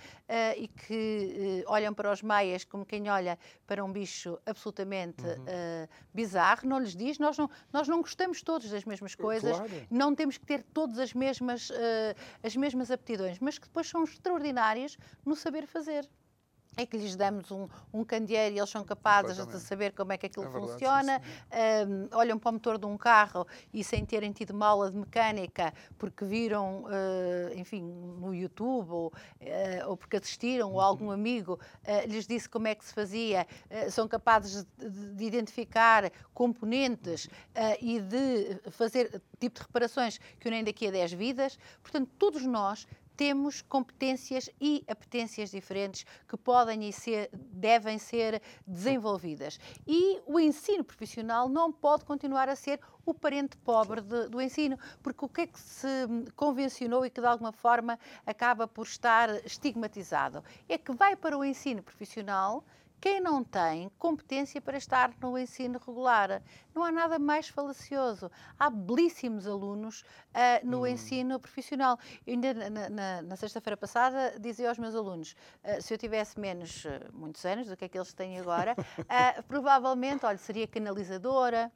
[0.58, 5.34] e que olham para os maias como quem olha para um bicho absolutamente uhum.
[5.34, 9.88] uh, bizarro, não lhes diz, nós não, nós não gostamos todos das mesmas coisas, claro.
[9.90, 11.74] não temos que ter todas as mesmas, uh,
[12.44, 16.08] as mesmas aptidões, mas que depois são extraordinários no saber fazer
[16.78, 20.18] é que lhes damos um, um candeeiro e eles são capazes de saber como é
[20.18, 21.22] que aquilo é verdade, funciona,
[21.88, 24.98] um, olham para o motor de um carro e sem terem tido uma aula de
[24.98, 30.76] mecânica porque viram, uh, enfim, no YouTube ou, uh, ou porque assistiram uhum.
[30.76, 33.46] ou algum amigo uh, lhes disse como é que se fazia,
[33.90, 37.28] são capazes de, de identificar componentes
[37.82, 41.58] e de fazer tipo de reparações que nem daqui a 10 vidas.
[41.82, 42.88] Portanto, todos nós
[43.22, 49.60] temos competências e apetências diferentes que podem e ser, devem ser desenvolvidas.
[49.86, 54.76] E o ensino profissional não pode continuar a ser o parente pobre de, do ensino,
[55.04, 55.88] porque o que é que se
[56.36, 60.44] convencionou e que de alguma forma acaba por estar estigmatizado?
[60.68, 62.66] É que vai para o ensino profissional
[63.02, 66.44] quem não tem competência para estar no ensino regular.
[66.74, 68.32] Não há nada mais falacioso.
[68.60, 70.88] Há belíssimos alunos uh, no hum.
[70.88, 71.98] ensino profissional.
[72.28, 76.40] Eu ainda na, na, na sexta-feira passada dizia aos meus alunos: uh, se eu tivesse
[76.40, 78.76] menos, uh, muitos anos do que é que eles têm agora,
[79.48, 81.72] provavelmente, olha, seria canalizadora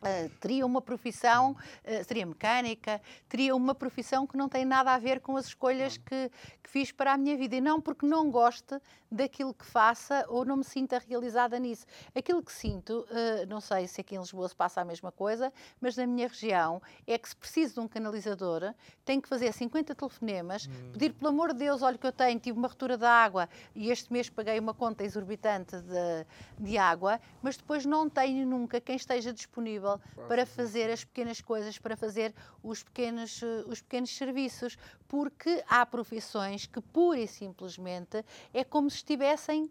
[0.00, 4.98] Uh, teria uma profissão, uh, seria mecânica, teria uma profissão que não tem nada a
[4.98, 6.30] ver com as escolhas que,
[6.62, 7.56] que, fiz para a minha vida.
[7.56, 8.80] E não porque não goste
[9.12, 11.84] daquilo que faça ou não me sinta realizada nisso.
[12.14, 15.52] Aquilo que sinto, uh, não sei se aqui em Lisboa se passa a mesma coisa,
[15.80, 18.72] mas na minha região é que se preciso de um canalizador,
[19.04, 20.92] tenho que fazer 50 telefonemas, hum.
[20.92, 23.90] pedir pelo amor de Deus, olha que eu tenho, tive uma ruptura da água e
[23.90, 26.26] este mês paguei uma conta exorbitante de,
[26.58, 31.40] de água, mas depois não tenho nunca quem esteja disponível disponível para fazer as pequenas
[31.40, 38.24] coisas, para fazer os pequenos, os pequenos serviços, porque há profissões que pura e simplesmente
[38.52, 39.70] é como se estivessem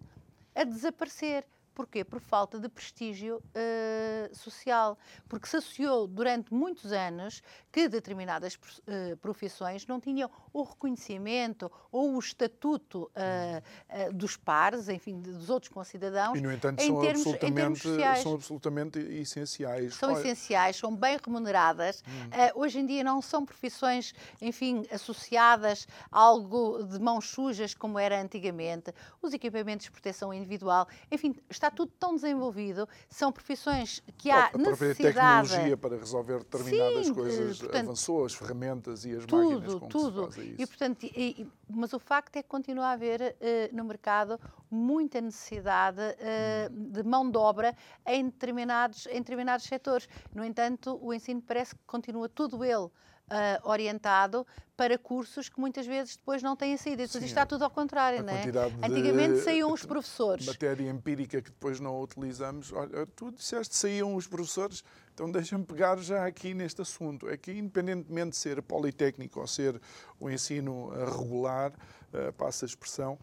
[0.55, 1.45] a desaparecer.
[1.79, 2.03] Porquê?
[2.03, 4.97] Por falta de prestígio uh, social.
[5.29, 12.15] Porque se associou durante muitos anos que determinadas uh, profissões não tinham o reconhecimento ou
[12.15, 16.37] o estatuto uh, dos pares, enfim, dos outros concidadãos.
[16.37, 19.93] E, no entanto, são, termos, absolutamente, são absolutamente essenciais.
[19.93, 20.19] São Olha...
[20.19, 22.03] essenciais, são bem remuneradas.
[22.05, 22.59] Hum.
[22.59, 28.21] hoje em dia não são profissões, enfim, associadas a algo de mãos sujas como era
[28.21, 28.93] antigamente.
[29.21, 34.47] Os equipamentos de proteção individual, enfim, está está tudo tão desenvolvido, são profissões que há
[34.53, 35.47] a necessidade...
[35.47, 39.87] tecnologia para resolver determinadas Sim, coisas portanto, avançou, as ferramentas e as tudo, máquinas com
[39.87, 40.27] tudo.
[40.27, 40.61] que se faz isso.
[40.61, 45.21] E, portanto, e, mas o facto é que continua a haver uh, no mercado muita
[45.21, 50.09] necessidade uh, de mão de obra em determinados, em determinados setores.
[50.33, 52.89] No entanto, o ensino parece que continua tudo ele
[53.29, 57.05] uh, orientado para cursos que muitas vezes depois não têm saída.
[57.05, 58.45] Depois isto está tudo ao contrário, não é?
[58.81, 60.45] Antigamente saíam os professores.
[60.45, 62.71] Matéria empírica que depois não utilizamos.
[62.71, 67.27] Olha, tu disseste saíam os professores, então deixa-me pegar já aqui neste assunto.
[67.27, 69.79] É que, independentemente de ser politécnico ou ser
[70.17, 73.19] o ensino regular, uh, passa a expressão,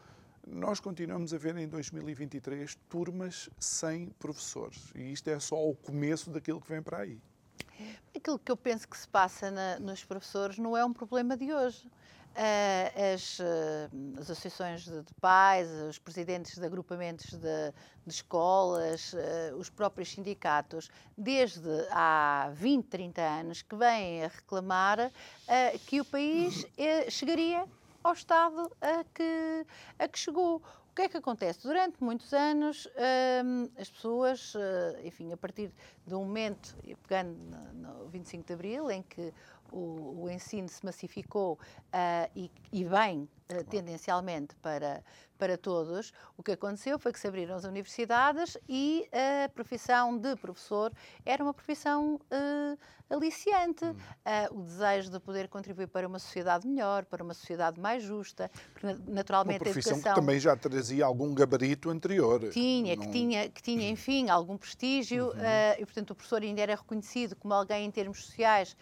[0.47, 4.93] nós continuamos a ver em 2023 turmas sem professores.
[4.95, 7.19] E isto é só o começo daquilo que vem para aí.
[8.15, 11.53] Aquilo que eu penso que se passa na, nos professores não é um problema de
[11.53, 11.87] hoje.
[12.37, 17.73] Uh, as, uh, as, associações de, de, pais, os presidentes de agrupamentos de,
[18.07, 25.11] de escolas, uh, os próprios sindicatos, desde há 20, 30 anos, que vêm a reclamar
[25.87, 26.67] que o país
[27.09, 27.65] chegaria
[28.05, 29.67] ao estado a que,
[29.99, 30.63] a que chegou
[30.97, 31.63] que é que acontece?
[31.63, 32.89] Durante muitos anos,
[33.45, 34.59] hum, as pessoas, uh,
[35.05, 35.71] enfim, a partir
[36.07, 36.75] do momento,
[37.07, 37.37] pegando
[37.75, 39.31] no, no 25 de Abril, em que
[39.71, 45.05] o, o ensino se massificou uh, e, e bem, uh, tendencialmente, para,
[45.37, 50.35] para todos, o que aconteceu foi que se abriram as universidades e a profissão de
[50.37, 50.91] professor
[51.27, 53.85] era uma profissão uh, aliciante.
[53.85, 53.97] Hum.
[54.53, 58.51] Uh, o desejo de poder contribuir para uma sociedade melhor, para uma sociedade mais justa,
[58.73, 60.15] porque naturalmente uma profissão a educação...
[60.15, 62.51] que também já trazia algum gabarito anterior.
[62.51, 63.03] Tinha, Não...
[63.05, 65.33] que, tinha que tinha, enfim, algum prestígio uhum.
[65.33, 68.77] uh, e, portanto, o professor ainda era reconhecido como alguém em termos sociais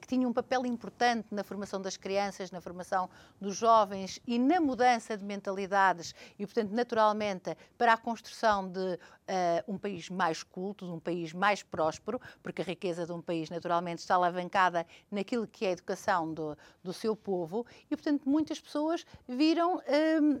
[0.00, 3.08] que tinha um papel importante na formação das crianças, na formação
[3.40, 9.72] dos jovens e na mudança de mentalidade e, portanto, naturalmente, para a construção de uh,
[9.72, 13.98] um país mais culto, um país mais próspero, porque a riqueza de um país, naturalmente,
[13.98, 19.04] está alavancada naquilo que é a educação do, do seu povo e, portanto, muitas pessoas
[19.28, 19.80] viram uh,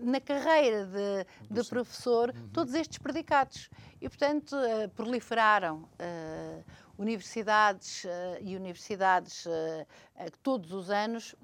[0.02, 2.48] na carreira de, de professor uhum.
[2.52, 3.68] todos estes predicados
[4.00, 5.88] e, portanto, uh, proliferaram
[6.96, 8.04] universidades
[8.40, 9.46] e universidades
[10.42, 11.34] todos os anos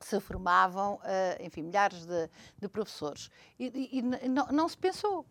[0.00, 3.30] se formavam, eh, enfim, milhares de, de professores.
[3.58, 5.26] E, e, e não, não, se pensou.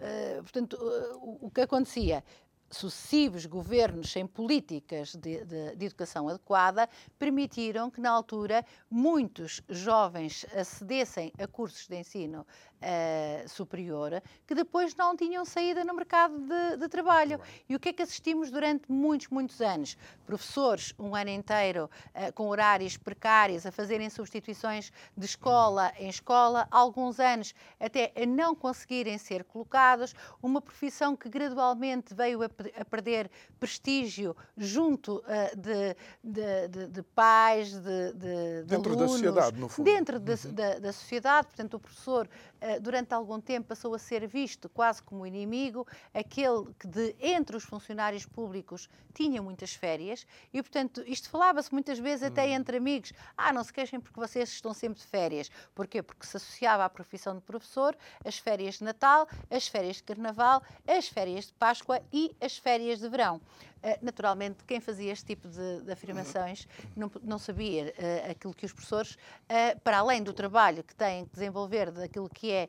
[0.00, 2.24] Uh, portanto, uh, o que acontecia?
[2.70, 10.46] Sucessivos governos sem políticas de, de, de, educação adequada permitiram que, na altura, muitos jovens
[10.54, 12.46] acedessem a cursos de ensino
[12.80, 17.40] uh, superior que depois não tinham saída no mercado de, de, trabalho.
[17.68, 19.96] E o que é que assistimos durante muitos, muitos anos?
[20.24, 26.66] Professores, um ano inteiro, uh, com horários precários, a fazerem substituições de escola em escola,
[26.70, 32.84] alguns anos até a não conseguirem ser colocados, uma profissão que gradualmente veio a a
[32.84, 39.58] perder prestígio junto uh, de, de, de, de, pais, de, de, dentro alunos, da sociedade,
[39.58, 39.84] no fundo.
[39.84, 40.54] Dentro uhum.
[40.54, 45.02] da, da, sociedade, portanto, o professor uh, durante algum tempo passou a ser visto quase
[45.02, 51.28] como inimigo, aquele que de entre os funcionários públicos tinha muitas férias e, portanto, isto
[51.28, 52.54] falava-se muitas vezes até uhum.
[52.54, 53.12] entre amigos.
[53.36, 55.50] Ah, não se queixem porque vocês estão sempre de férias.
[55.74, 56.02] Porquê?
[56.02, 60.62] Porque se associava à profissão de professor as férias de Natal, as férias de Carnaval,
[60.86, 63.36] as férias de Páscoa e as férias de verão.
[63.36, 68.66] Uh, naturalmente, quem fazia este tipo de, de afirmações não, não sabia uh, aquilo que
[68.66, 72.68] os professores, uh, para além do trabalho que têm que desenvolver daquilo que é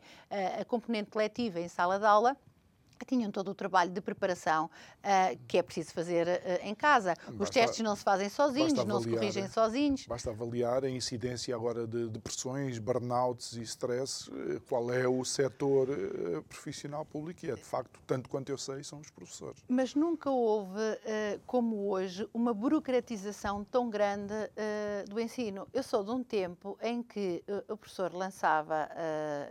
[0.60, 2.38] a componente letiva em sala de aula,
[3.06, 7.16] tinham todo o trabalho de preparação uh, que é preciso fazer uh, em casa.
[7.16, 10.06] Basta, Os testes não se fazem sozinhos, avaliar, não se corrigem sozinhos.
[10.08, 15.90] Basta avaliar a incidência agora de depressões, burnouts e stress, uh, qual é o setor
[16.48, 19.64] profissional público e é de facto, tanto quanto eu sei, são os professores.
[19.68, 20.80] Mas nunca houve,
[21.46, 24.34] como hoje, uma burocratização tão grande
[25.10, 25.68] do ensino.
[25.74, 28.90] Eu sou de um tempo em que o professor lançava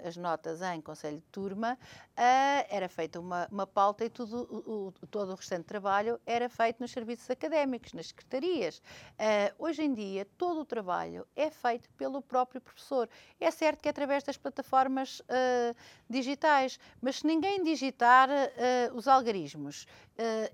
[0.05, 1.79] as notas em conselho de turma,
[2.23, 6.81] era feita uma uma, pauta e tudo, o, o, todo o restante trabalho era feito
[6.81, 8.79] nos serviços académicos, nas secretarias.
[8.79, 13.09] Uh, hoje em dia, todo o trabalho é feito pelo próprio professor.
[13.39, 15.77] É certo que é através das plataformas uh,
[16.09, 19.87] digitais, mas se ninguém digitar uh, os algarismos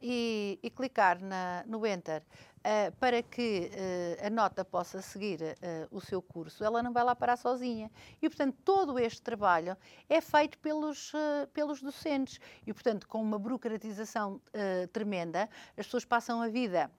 [0.01, 2.23] e, e, clicar na, no Enter
[2.67, 5.55] uh, para que uh, a nota possa seguir uh,
[5.91, 7.91] o seu curso, ela não vai lá parar sozinha.
[8.21, 9.77] E, portanto, todo este trabalho
[10.09, 11.13] é feito pelos,
[11.53, 12.41] pelos docentes.
[12.67, 14.41] E, portanto, com uma burocratização
[14.93, 16.91] tremenda, as pessoas passam a vida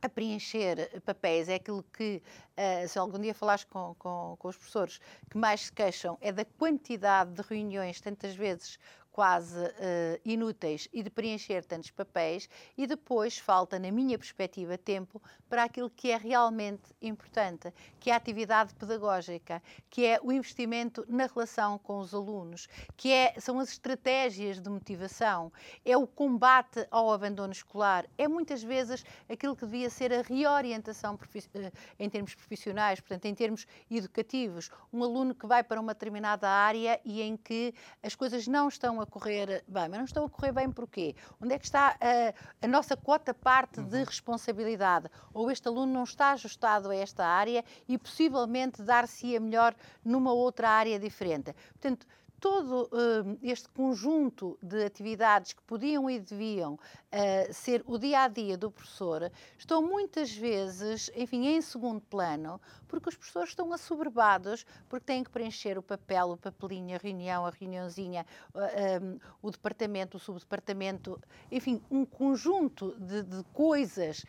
[0.00, 2.22] a preencher papéis é aquilo que,
[2.56, 6.30] uh, se algum dia falares com, com, com, os professores, que mais se queixam é
[6.30, 8.78] da quantidade de reuniões, tantas vezes
[9.18, 15.20] quase uh, inúteis e de preencher tantos papéis, e depois falta, na minha perspectiva, tempo
[15.48, 19.60] para aquilo que é realmente importante, que é a atividade pedagógica,
[19.90, 24.70] que é o investimento na relação com os alunos, que é, são as estratégias de
[24.70, 25.52] motivação,
[25.84, 31.18] é o combate ao abandono escolar, é muitas vezes aquilo que devia ser a reorientação
[31.54, 34.70] eh, em termos profissionais, portanto, em termos educativos.
[34.92, 39.00] Um aluno que vai para uma determinada área e em que as coisas não estão
[39.00, 41.14] a correr bem, mas não estão a correr bem porquê?
[41.40, 43.88] Onde é que está a, a nossa quota parte uhum.
[43.88, 45.08] de responsabilidade?
[45.32, 50.68] Ou este aluno não está ajustado a esta área e possivelmente dar-se-ia melhor numa outra
[50.70, 51.54] área diferente?
[51.72, 52.06] Portanto,
[52.40, 58.28] todo uh, este conjunto de atividades que podiam e deviam uh, ser o dia a
[58.28, 64.64] dia do professor estão muitas vezes, enfim, em segundo plano, porque os professores estão assoberbados,
[64.88, 68.24] porque têm que preencher o papel, o papelinho, a reunião, a reuniãozinha,
[68.54, 71.20] uh, eh, um, o departamento, o subdepartamento,
[71.50, 74.24] enfim, um conjunto de, de coisas,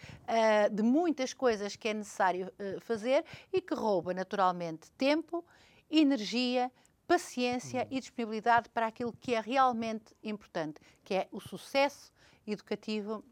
[0.71, 2.51] de muitas coisas que é necessário
[2.81, 5.43] fazer e que rouba naturalmente tempo,
[5.89, 6.71] energia,
[7.09, 12.13] paciência e disponibilidade para aquilo que é realmente importante, que é o sucesso
[12.45, 13.25] educativo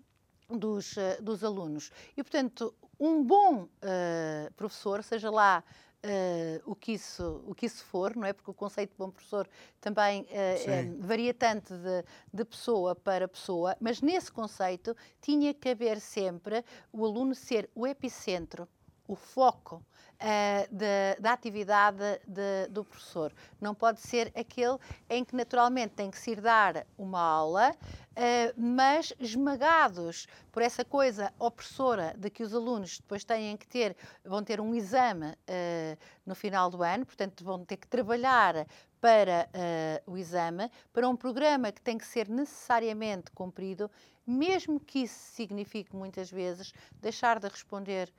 [0.49, 1.91] dos, uh, dos alunos.
[2.17, 5.63] E, portanto, um bom uh, professor, seja lá
[6.05, 8.31] Uh, o, que isso, o que isso for, não é?
[8.31, 9.49] Porque o conceito de bom professor
[9.81, 15.67] também uh, é, varia tanto de, de, pessoa para pessoa, mas nesse conceito tinha que
[15.67, 16.63] haver sempre
[16.93, 18.69] o aluno ser o epicentro,
[19.07, 19.75] o foco
[20.17, 23.33] uh, de, da atividade de, do professor.
[23.59, 24.77] Não pode ser aquele
[25.09, 30.83] em que naturalmente tem que se ir dar uma aula, uh, mas esmagados por essa
[30.83, 35.97] coisa opressora de que os alunos depois têm que ter, vão ter um exame uh,
[36.25, 38.67] no final do ano, portanto vão ter que trabalhar
[38.99, 43.89] para uh, o exame, para um programa que tem que ser necessariamente cumprido,
[44.25, 48.11] mesmo que isso signifique muitas vezes deixar de responder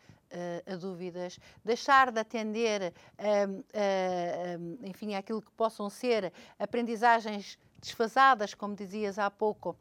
[0.66, 8.74] a dúvidas, deixar de atender, uh, uh, enfim, aquilo que possam ser aprendizagens desfasadas, como
[8.74, 9.76] dizias há pouco,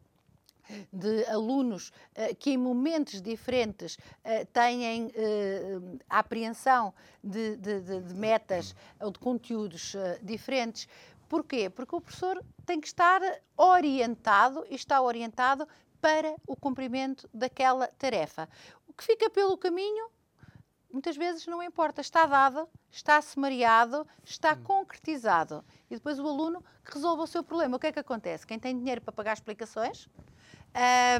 [0.92, 6.92] de alunos uh, que em momentos diferentes uh, têm uh, a apreensão
[7.22, 10.88] de, de, de, de, metas ou de conteúdos diferentes.
[11.28, 11.68] Porquê?
[11.68, 13.20] Porque o professor tem que estar
[13.56, 15.68] orientado e está orientado
[16.00, 18.48] para o cumprimento daquela tarefa.
[18.86, 20.10] O que fica pelo caminho
[20.92, 24.62] muitas vezes não importa, está dado, está sumariado, está hum.
[24.62, 25.64] concretizado.
[25.90, 27.76] E depois o aluno resolve o seu problema.
[27.76, 28.46] O que é que acontece?
[28.46, 30.08] Quem tem dinheiro para pagar explicações,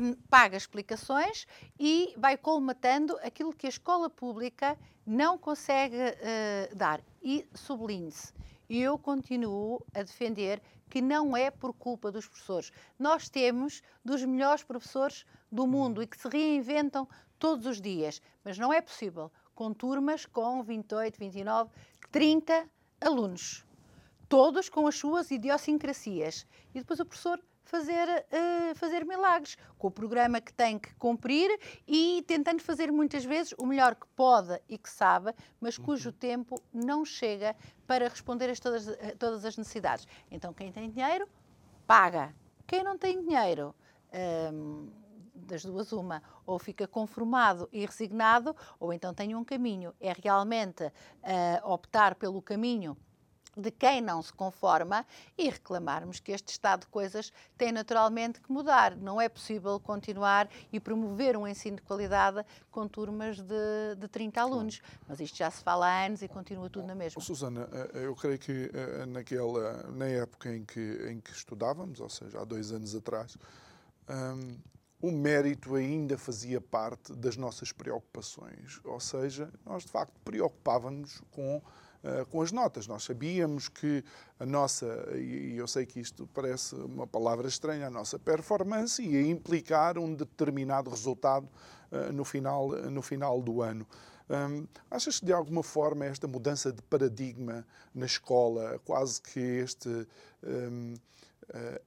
[0.03, 1.47] um, paga explicações
[1.79, 7.01] e vai colmatando aquilo que a escola pública não consegue uh, dar.
[7.23, 8.33] E sublinhe-se,
[8.69, 12.73] eu continuo a defender que não é por culpa dos professores.
[12.99, 16.03] Nós temos dos melhores professores do mundo hum.
[16.03, 17.09] e que se reinventam
[17.39, 21.69] todos os dias, mas não é possível com turmas com 28, 29,
[22.13, 22.69] 30
[23.01, 23.67] alunos,
[24.29, 26.47] todos com as suas idiosincrasias.
[26.73, 31.51] E depois o professor fazer, uh, fazer milagres, com o programa que tem que cumprir
[31.89, 36.15] e tentando fazer muitas vezes o melhor que pode e que sabe, mas cujo uhum.
[36.15, 40.07] tempo não chega para responder a todas, a todas as necessidades.
[40.31, 41.29] Então, quem tem dinheiro,
[41.85, 42.33] paga.
[42.65, 43.75] Quem não tem dinheiro,
[44.13, 45.08] um, ehm,
[45.49, 49.95] das duas uma, ou fica conformado e resignado, ou então tem um caminho.
[50.01, 52.97] É realmente uh, optar pelo caminho
[53.59, 55.05] de quem não se conforma
[55.37, 58.97] e reclamarmos que este estado de coisas tem naturalmente que mudar.
[58.97, 64.41] Não é possível continuar e promover um ensino de qualidade com turmas de, de 30
[64.41, 64.81] alunos.
[65.09, 67.21] Mas isto já se fala há anos e continua tudo na mesma.
[67.21, 72.09] Susana, eh, eu creio que eh, naquela, na época em que, em que estudávamos, ou
[72.09, 73.37] seja, há dois anos atrás,
[74.09, 74.57] hum,
[75.01, 78.81] o mérito ainda fazia parte das nossas preocupações.
[78.85, 81.63] Ou seja, nós de facto preocupávamos com
[82.03, 82.87] uh, com as notas.
[82.87, 84.05] Nós sabíamos que
[84.39, 84.87] a nossa,
[85.17, 90.15] e eu sei que isto parece uma palavra estranha, a nossa performance ia implicar um
[90.15, 91.49] determinado resultado
[91.91, 93.87] uh, no, final, no final do ano.
[94.31, 100.07] Um, achas que de alguma forma esta mudança de paradigma na escola, quase que este
[100.43, 100.95] um,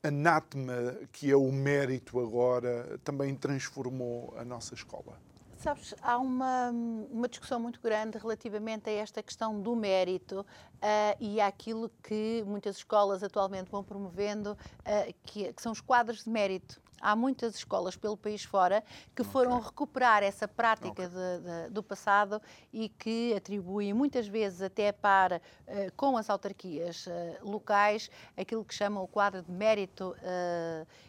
[0.04, 5.18] anátema que é o mérito agora, também transformou a nossa escola?
[5.62, 11.40] Sabes, há uma, uma discussão muito grande relativamente a esta questão do mérito uh, e
[11.40, 16.82] àquilo que muitas escolas atualmente vão promovendo, uh, que, que, são os quadros de mérito.
[17.02, 18.84] Há muitas escolas pelo país fora
[19.16, 19.32] que okay.
[19.32, 21.08] foram recuperar essa prática okay.
[21.08, 22.42] de, de, do passado
[22.72, 27.08] e que atribuem muitas vezes até para, uh, com as autarquias
[27.42, 30.16] locais, aquilo que chamam o quadro de mérito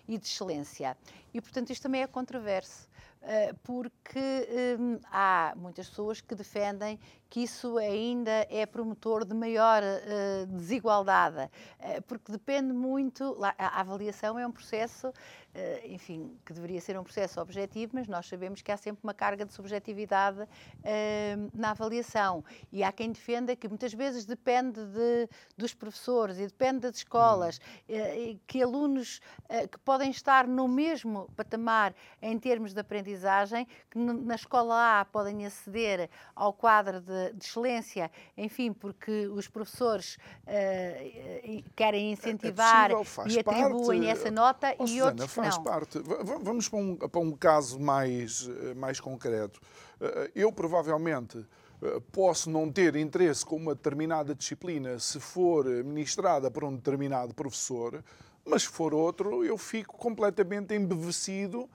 [0.09, 0.97] e de excelência.
[1.33, 2.89] E, portanto, isto também é controverso.
[3.63, 6.99] Porque um, há muitas pessoas que defendem
[7.33, 13.39] que isso ainda é promotor de maior uh, desigualdade, uh, porque depende muito.
[13.57, 15.11] A avaliação é um processo
[15.55, 19.13] eh, enfim, que deveria ser um processo objetivo, mas nós sabemos que há sempre uma
[19.13, 20.49] carga de subjetividade
[21.53, 22.43] na avaliação.
[22.73, 27.61] E há quem defenda que muitas vezes depende de, dos professores e depende das escolas,
[27.89, 28.39] hum.
[28.47, 29.21] que alunos
[29.71, 35.45] que podem estar no mesmo patamar em termos de aprendizagem, que na escola A podem
[35.45, 40.19] aceder ao quadro de, de excelência, enfim, porque os professores
[41.77, 45.63] querem é incentivar é possível, e atribuem parte, essa nota e Susana, outros faz não.
[45.63, 45.99] parte.
[46.43, 49.61] Vamos para um, para um caso mais, mais concreto.
[50.03, 51.47] Eh, eu provavelmente
[51.81, 57.33] eh, posso não ter interesse com uma determinada disciplina se for ministrada por um determinado
[57.33, 58.03] professor,
[58.45, 61.71] mas se for outro, eu fico completamente embevecido.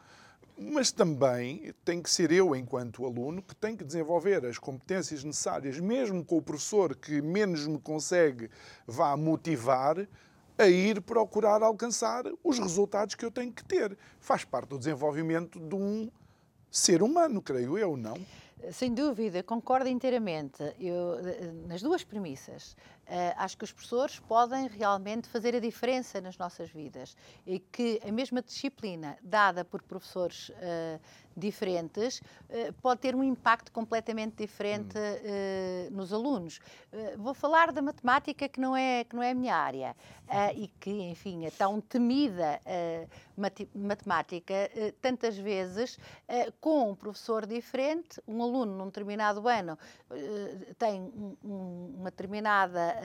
[0.59, 5.79] Mas também tem que ser eu, enquanto aluno, que tenho que desenvolver as competências necessárias,
[5.79, 8.49] mesmo com o professor que menos me consegue
[8.87, 10.07] vá motivar,
[10.57, 13.95] a ir procurar alcançar os resultados que eu tenho que ter.
[14.19, 16.09] Faz parte do desenvolvimento de um
[16.71, 18.17] ser humano, creio eu, não?
[18.71, 20.63] Sem dúvida, concordo inteiramente.
[20.79, 21.19] Eu,
[21.67, 22.75] nas duas premissas,
[23.37, 28.11] acho que os professores podem realmente fazer a diferença nas nossas vidas e que a
[28.11, 30.99] mesma disciplina dada por professores uh,
[31.37, 35.95] diferentes, eh, pode ter um impacto completamente diferente hum.
[35.95, 36.59] nos alunos.
[36.91, 39.95] Eh, vou falar da matemática, que não é, que não é a minha área,
[40.55, 42.59] e que, enfim, é tão temida
[43.73, 44.53] matemática,
[45.01, 45.97] tantas vezes,
[46.59, 49.77] com um professor diferente, um aluno num determinado ano
[50.77, 51.09] tem
[51.41, 52.95] uma determinada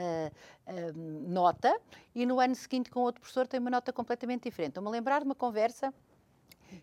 [0.95, 1.79] nota
[2.13, 4.71] e no ano seguinte com outro professor tem uma nota completamente diferente.
[4.71, 5.95] Estou-me a lembrar de uma conversa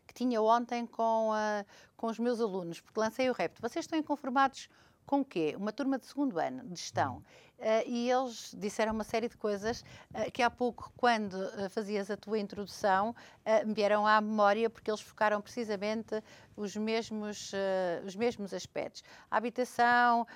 [0.05, 1.65] que tinha ontem com, uh,
[1.95, 3.61] com os meus alunos, porque lancei o repto.
[3.61, 4.69] Vocês estão inconformados
[5.05, 5.55] com o quê?
[5.57, 7.23] Uma turma de segundo ano de gestão.
[7.59, 9.83] Uh, e eles disseram uma série de coisas
[10.13, 13.13] uh, que há pouco, quando uh, fazias a tua introdução,
[13.65, 16.21] me vieram à memória, porque eles focaram precisamente
[16.55, 17.51] os mesmos,
[18.05, 19.01] os mesmos aspectos.
[19.31, 20.27] A habitação,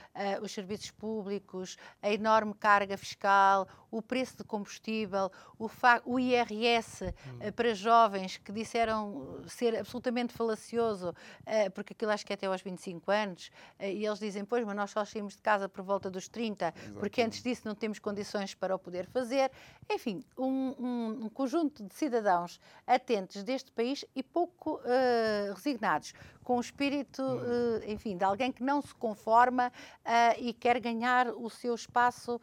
[0.41, 5.69] os serviços públicos, a enorme carga fiscal, o preço de combustível, o,
[6.05, 7.51] o IRS hum.
[7.55, 11.13] para jovens que disseram ser absolutamente falacioso,
[11.75, 14.89] porque aquilo acho que é até aos 25 anos, e eles dizem, pois, mas nós
[14.89, 18.55] só saímos de casa por volta dos 30, porque porque antes disso não temos condições
[18.55, 19.51] para o poder fazer.
[19.87, 26.57] Enfim, um, um, um conjunto de cidadãos atentos deste país e pouco uh, resignados, com
[26.57, 31.51] o espírito, uh, enfim, de alguém que não se conforma uh, e quer ganhar o
[31.51, 32.41] seu espaço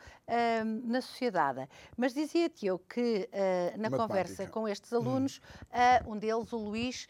[0.84, 1.68] na sociedade.
[1.96, 3.28] Mas dizia-te eu que
[3.76, 5.40] na conversa com estes alunos,
[6.06, 6.12] hum.
[6.12, 7.08] um deles, o Luís,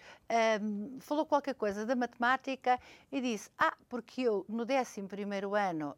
[1.01, 2.81] falou qualquer coisa da matemática
[3.13, 5.03] e disse: Ah, porque eu no 11
[5.55, 5.95] ano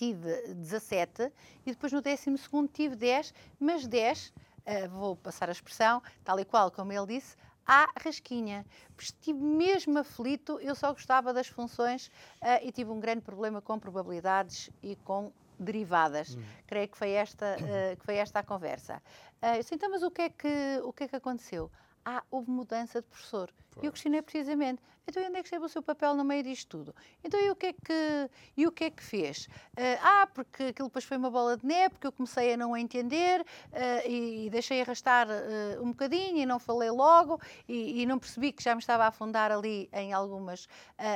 [0.00, 1.30] tive 17
[1.66, 2.24] e depois no 12
[2.72, 4.32] tive 10, mas 10, uh,
[4.64, 7.36] eh, vou passar a expressão, tal e qual como ele disse,
[7.66, 8.64] à rasquinha.
[8.98, 12.06] Estive mesmo aflito, eu só gostava das funções
[12.40, 16.34] uh, e tive um grande problema com probabilidades e com derivadas.
[16.34, 16.42] Uhum.
[16.66, 19.02] Creio que foi esta, uh, que foi esta a conversa.
[19.42, 21.70] Uh, disse, então, mas o que, é que, o que é que aconteceu?
[22.04, 23.52] Ah, houve mudança de professor.
[23.82, 26.78] E eu questionei precisamente, então onde é que esteve o seu papel no meio disto
[26.78, 26.94] tudo?
[27.24, 29.46] Então e o que é que, e o que, é que fez?
[29.46, 32.76] Uh, ah, porque aquilo depois foi uma bola de neve, porque eu comecei a não
[32.76, 38.18] entender uh, e, deixei arrastar uh, um bocadinho e não falei logo e, e, não
[38.18, 40.68] percebi que já me estava a afundar ali em algumas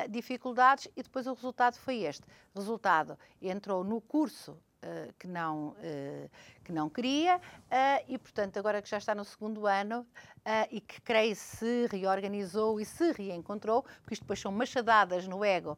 [0.08, 2.24] dificuldades e depois o resultado foi este.
[2.54, 4.56] Resultado, entrou no curso
[5.18, 6.30] que, não, uh,
[6.62, 7.40] que não queria
[8.08, 10.06] e, portanto, agora que já está no segundo ano
[10.70, 15.76] e que creio se reorganizou e se reencontrou, porque isto depois são machadadas no ego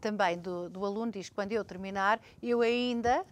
[0.00, 3.24] também do, do aluno, diz que quando eu terminar, eu ainda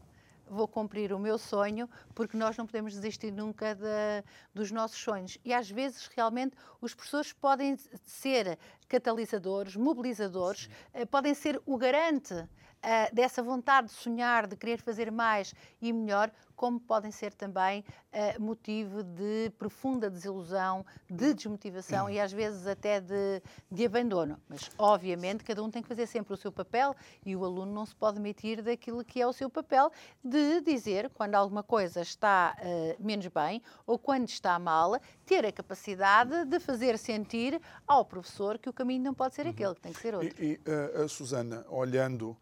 [0.51, 5.39] vou cumprir o meu sonho, porque nós não podemos desistir nunca de, dos nossos sonhos.
[5.45, 8.59] E às vezes, realmente, os professores podem ser
[8.89, 10.71] catalisadores, mobilizadores, Sim.
[10.95, 12.35] Eh, podem ser o garante
[12.79, 17.85] uh, dessa vontade de sonhar, de querer fazer mais e melhor, como podem ser também
[18.12, 24.41] uh, motivo de profunda desilusão, de desmotivação e às vezes até de, de, abandono.
[24.49, 27.87] Mas, obviamente, cada um tem que fazer sempre o seu papel e o aluno não
[27.87, 32.57] se pode meter daquilo que é o seu papel de dizer quando alguma coisa está
[32.59, 38.59] uh, menos bem ou quando está mal, ter a capacidade de fazer sentir ao professor
[38.59, 39.53] que o caminho não pode ser uhum.
[39.53, 40.35] aquele, que tem que ser outro.
[40.43, 42.37] E, e uh, a Susana, olhando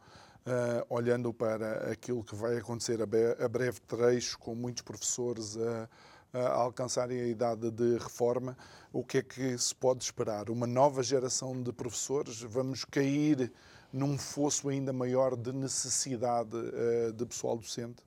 [0.46, 5.56] Uh, olhando para aquilo que vai acontecer a, be a breve trecho, com muitos professores
[5.56, 5.88] a,
[6.32, 8.56] a, alcançarem a idade de reforma,
[8.92, 10.48] o que é que se pode esperar?
[10.48, 12.42] Uma nova geração de professores?
[12.42, 13.52] Vamos cair
[13.92, 18.05] num fosso ainda maior de necessidade uh, de pessoal docente?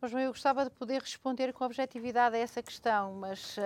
[0.00, 3.62] Mas eu gostava de poder responder com objetividade a essa questão, mas uh,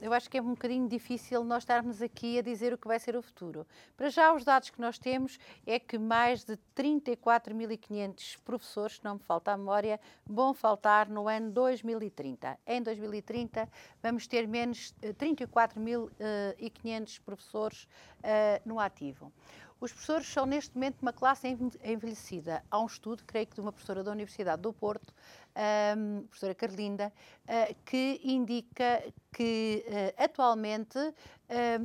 [0.00, 2.98] eu acho que é um bocadinho difícil nós estarmos aqui a dizer o que vai
[2.98, 3.66] ser o futuro.
[3.94, 9.20] Para já, os dados que nós temos é que mais de 34.500 professores, não me
[9.20, 12.58] falta a memória, vão faltar no ano 2030.
[12.66, 13.68] Em 2030,
[14.02, 19.30] vamos ter menos 34.500 eh, professores uh, no ativo.
[19.78, 21.46] Os professores são, neste momento, uma classe
[21.84, 22.64] envelhecida.
[22.70, 25.12] Há um estudo, creio que de uma professora da Universidade do Porto,
[25.56, 27.12] um, professora Carlinda,
[27.44, 29.02] uh, que indica
[29.32, 30.98] que uh, atualmente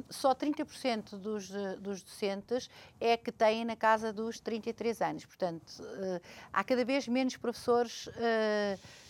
[0.09, 2.67] só 30% dos, dos docentes
[2.99, 5.25] é que têm na casa dos 33 anos.
[5.27, 5.63] Portanto,
[6.51, 8.09] há cada vez menos professores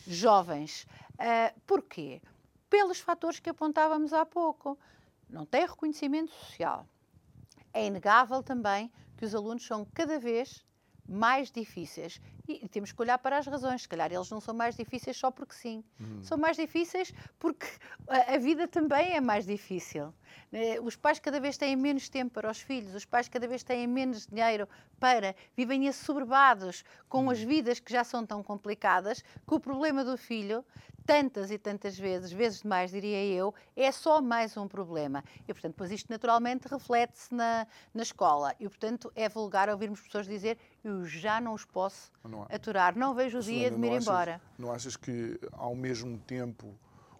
[0.05, 0.85] jovens.
[1.65, 2.21] porquê?
[2.69, 4.77] Pelos fatores que apontávamos há pouco.
[5.29, 6.85] Não tem reconhecimento social.
[7.73, 10.65] É inegável também que os alunos são cada vez
[11.07, 12.19] mais difíceis.
[12.61, 13.83] E temos que olhar para as razões.
[13.83, 15.83] Se calhar eles não são mais difíceis só porque sim.
[15.99, 16.23] Uhum.
[16.23, 17.67] São mais difíceis porque
[18.07, 20.13] a, a, vida também é mais difícil.
[20.51, 20.79] Né?
[20.81, 23.87] Os pais cada vez têm menos tempo para os filhos, os pais cada vez têm
[23.87, 24.67] menos dinheiro
[24.99, 25.35] para.
[25.55, 27.31] Vivem assoberbados com uhum.
[27.31, 30.65] as vidas que já são tão complicadas que o problema do filho
[31.05, 35.23] tantas e tantas vezes, vezes demais, diria eu, é só mais um problema.
[35.47, 38.55] E, portanto, pois isto naturalmente reflete-se na, na escola.
[38.59, 43.13] E, portanto, é vulgar ouvirmos pessoas dizer eu já não os posso não aturar, não
[43.13, 44.41] vejo o dia de me ir achas, embora.
[44.57, 46.75] Não achas que, ao mesmo tempo,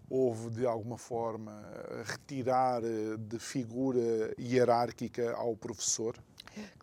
[0.10, 1.64] houve, de alguma forma,
[2.06, 6.18] retirar eh, de figura hierárquica ao professor?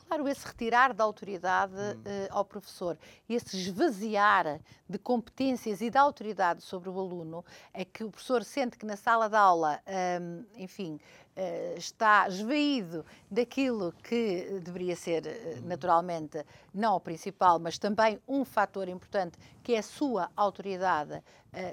[0.08, 2.00] Claro, esse retirar da autoridade hum.
[2.00, 2.98] uh, ao professor,
[3.28, 7.44] esse esvaziar de competências e da autoridade sobre o aluno,
[7.74, 9.80] é que o professor sente que na sala de aula,
[10.20, 10.98] um, enfim,
[11.36, 16.42] uh, está esvaído daquilo que deveria ser, uh, naturalmente,
[16.72, 21.22] não o principal, mas também um fator importante, que é a sua autoridade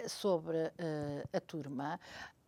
[0.08, 0.72] sobre
[1.34, 2.00] a turma.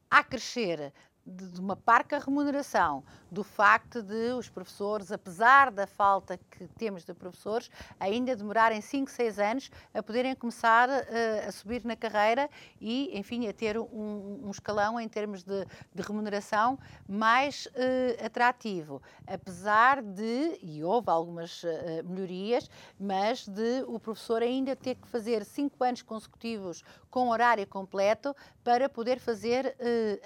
[0.09, 0.93] A crescer
[1.27, 7.13] de, uma parca remuneração, do facto de os professores, apesar da falta que temos de
[7.13, 7.69] professores,
[7.99, 12.49] ainda demorarem 5, 6 anos a poderem começar uh, a subir na carreira
[12.79, 19.01] e, enfim, a ter um, um escalão em termos de, de remuneração mais uh, atrativo.
[19.25, 21.67] Apesar de, e houve algumas uh,
[22.05, 28.35] melhorias, mas de o professor ainda ter que fazer 5 anos consecutivos com horário completo
[28.63, 29.75] para poder fazer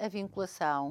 [0.04, 0.91] a vinculação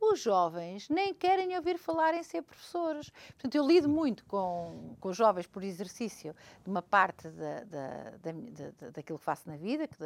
[0.00, 3.10] os jovens nem querem ouvir falar em ser professores.
[3.32, 6.34] Portanto, eu lido muito com, com os jovens por exercício
[6.64, 9.96] de uma parte da, da, da, daquilo que faço na vida, que,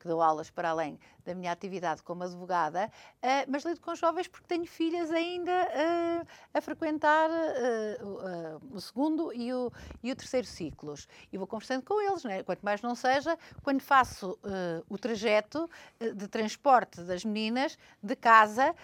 [0.00, 2.90] que, dou aulas para além da minha atividade como advogada,
[3.22, 8.80] uh, mas lido com os jovens porque tenho filhas ainda uh, a frequentar uh, o
[8.80, 11.06] segundo e o, e o terceiro ciclos.
[11.32, 12.42] E vou conversando com eles, né?
[12.42, 14.38] quanto mais não seja, quando faço
[14.88, 15.68] o trajeto
[16.00, 18.74] de transporte das meninas de casa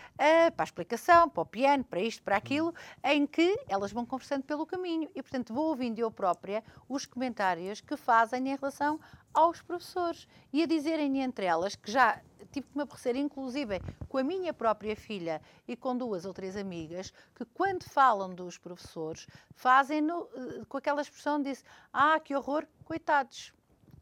[0.60, 4.42] para a explicação, para o piano, para isto, para aquilo, em que elas vão conversando
[4.42, 5.08] pelo caminho.
[5.14, 9.00] E, portanto, vou ouvindo eu própria os comentários que fazem em relação
[9.32, 12.20] aos professores e a dizerem entre elas que já
[12.52, 16.54] tive que me aborrecer, inclusive com a minha própria filha e com duas ou três
[16.56, 21.56] amigas, que quando falam dos professores, fazem-no eh, com aquela expressão de
[21.90, 23.54] ah, que horror, coitados.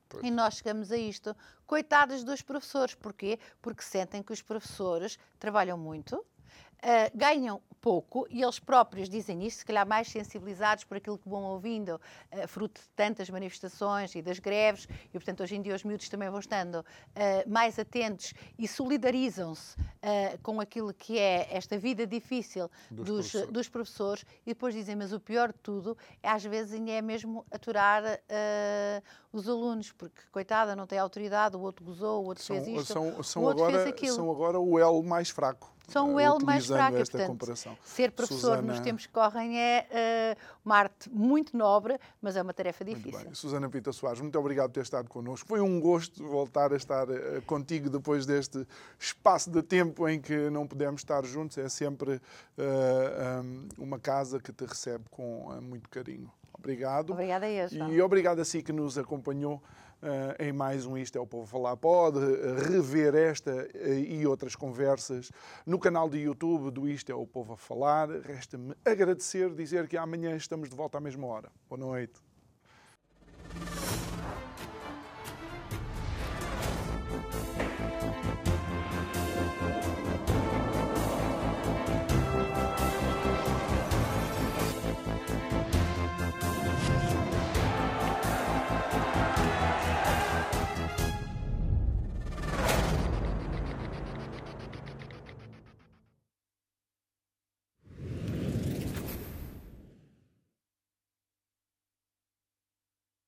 [0.09, 0.25] Pois.
[0.25, 1.37] E nós chegamos a isto,
[1.67, 2.97] coitados dos professores.
[2.97, 3.39] Porquê?
[3.63, 6.25] Porque sentem que os professores trabalham muito,
[6.83, 11.29] uh, ganham pouco e eles próprios dizem isso, se calhar mais sensibilizados por aquilo que
[11.29, 12.01] vão ouvindo,
[12.33, 16.09] uh, fruto de tantas manifestações e das greves, e portanto hoje em dia os miúdos
[16.09, 22.07] também vão estando uh, mais atentos e solidarizam-se uh, com aquilo que é esta vida
[22.07, 23.53] difícil dos, dos, professores.
[23.53, 24.25] dos, professores.
[24.45, 28.03] e depois dizem, mas o pior de tudo, é, às vezes ainda é mesmo aturar
[29.39, 32.93] os alunos, porque coitada, não tem autoridade, o outro gozou, o outro são, fez isto,
[32.93, 34.17] são, são o outro agora, fez aquilo.
[34.17, 36.97] São agora o elo mais fraco são o elo mais fraco.
[36.99, 37.79] Esta portanto, comparação.
[37.83, 38.63] Ser professor Susana...
[38.63, 43.35] nos tempos que correm é uh, uma arte muito nobre, mas é uma tarefa difícil.
[43.35, 45.49] Susana Pita Soares, muito obrigado por ter estado connosco.
[45.49, 48.67] Foi um gosto voltar a estar uh, contigo depois deste
[48.99, 51.57] espaço de tempo em que não pudemos estar juntos.
[51.57, 52.21] É sempre uh,
[52.59, 56.31] eh, um, uma casa que te recebe com muito carinho.
[56.59, 57.13] Obrigado.
[57.13, 57.79] Obrigada a este.
[57.79, 59.63] E obrigado a si que nos acompanhou.
[60.01, 61.77] Uh, em mais um Isto é o Povo Falar.
[61.77, 65.33] Pode eh, rever esta uh, e outras conversas
[65.67, 68.09] no canal de YouTube do Isto é o Povo a Falar.
[68.09, 71.51] Resta-me agradecer, dizer que amanhã estamos de volta à mesma hora.
[71.69, 72.15] Boa noite.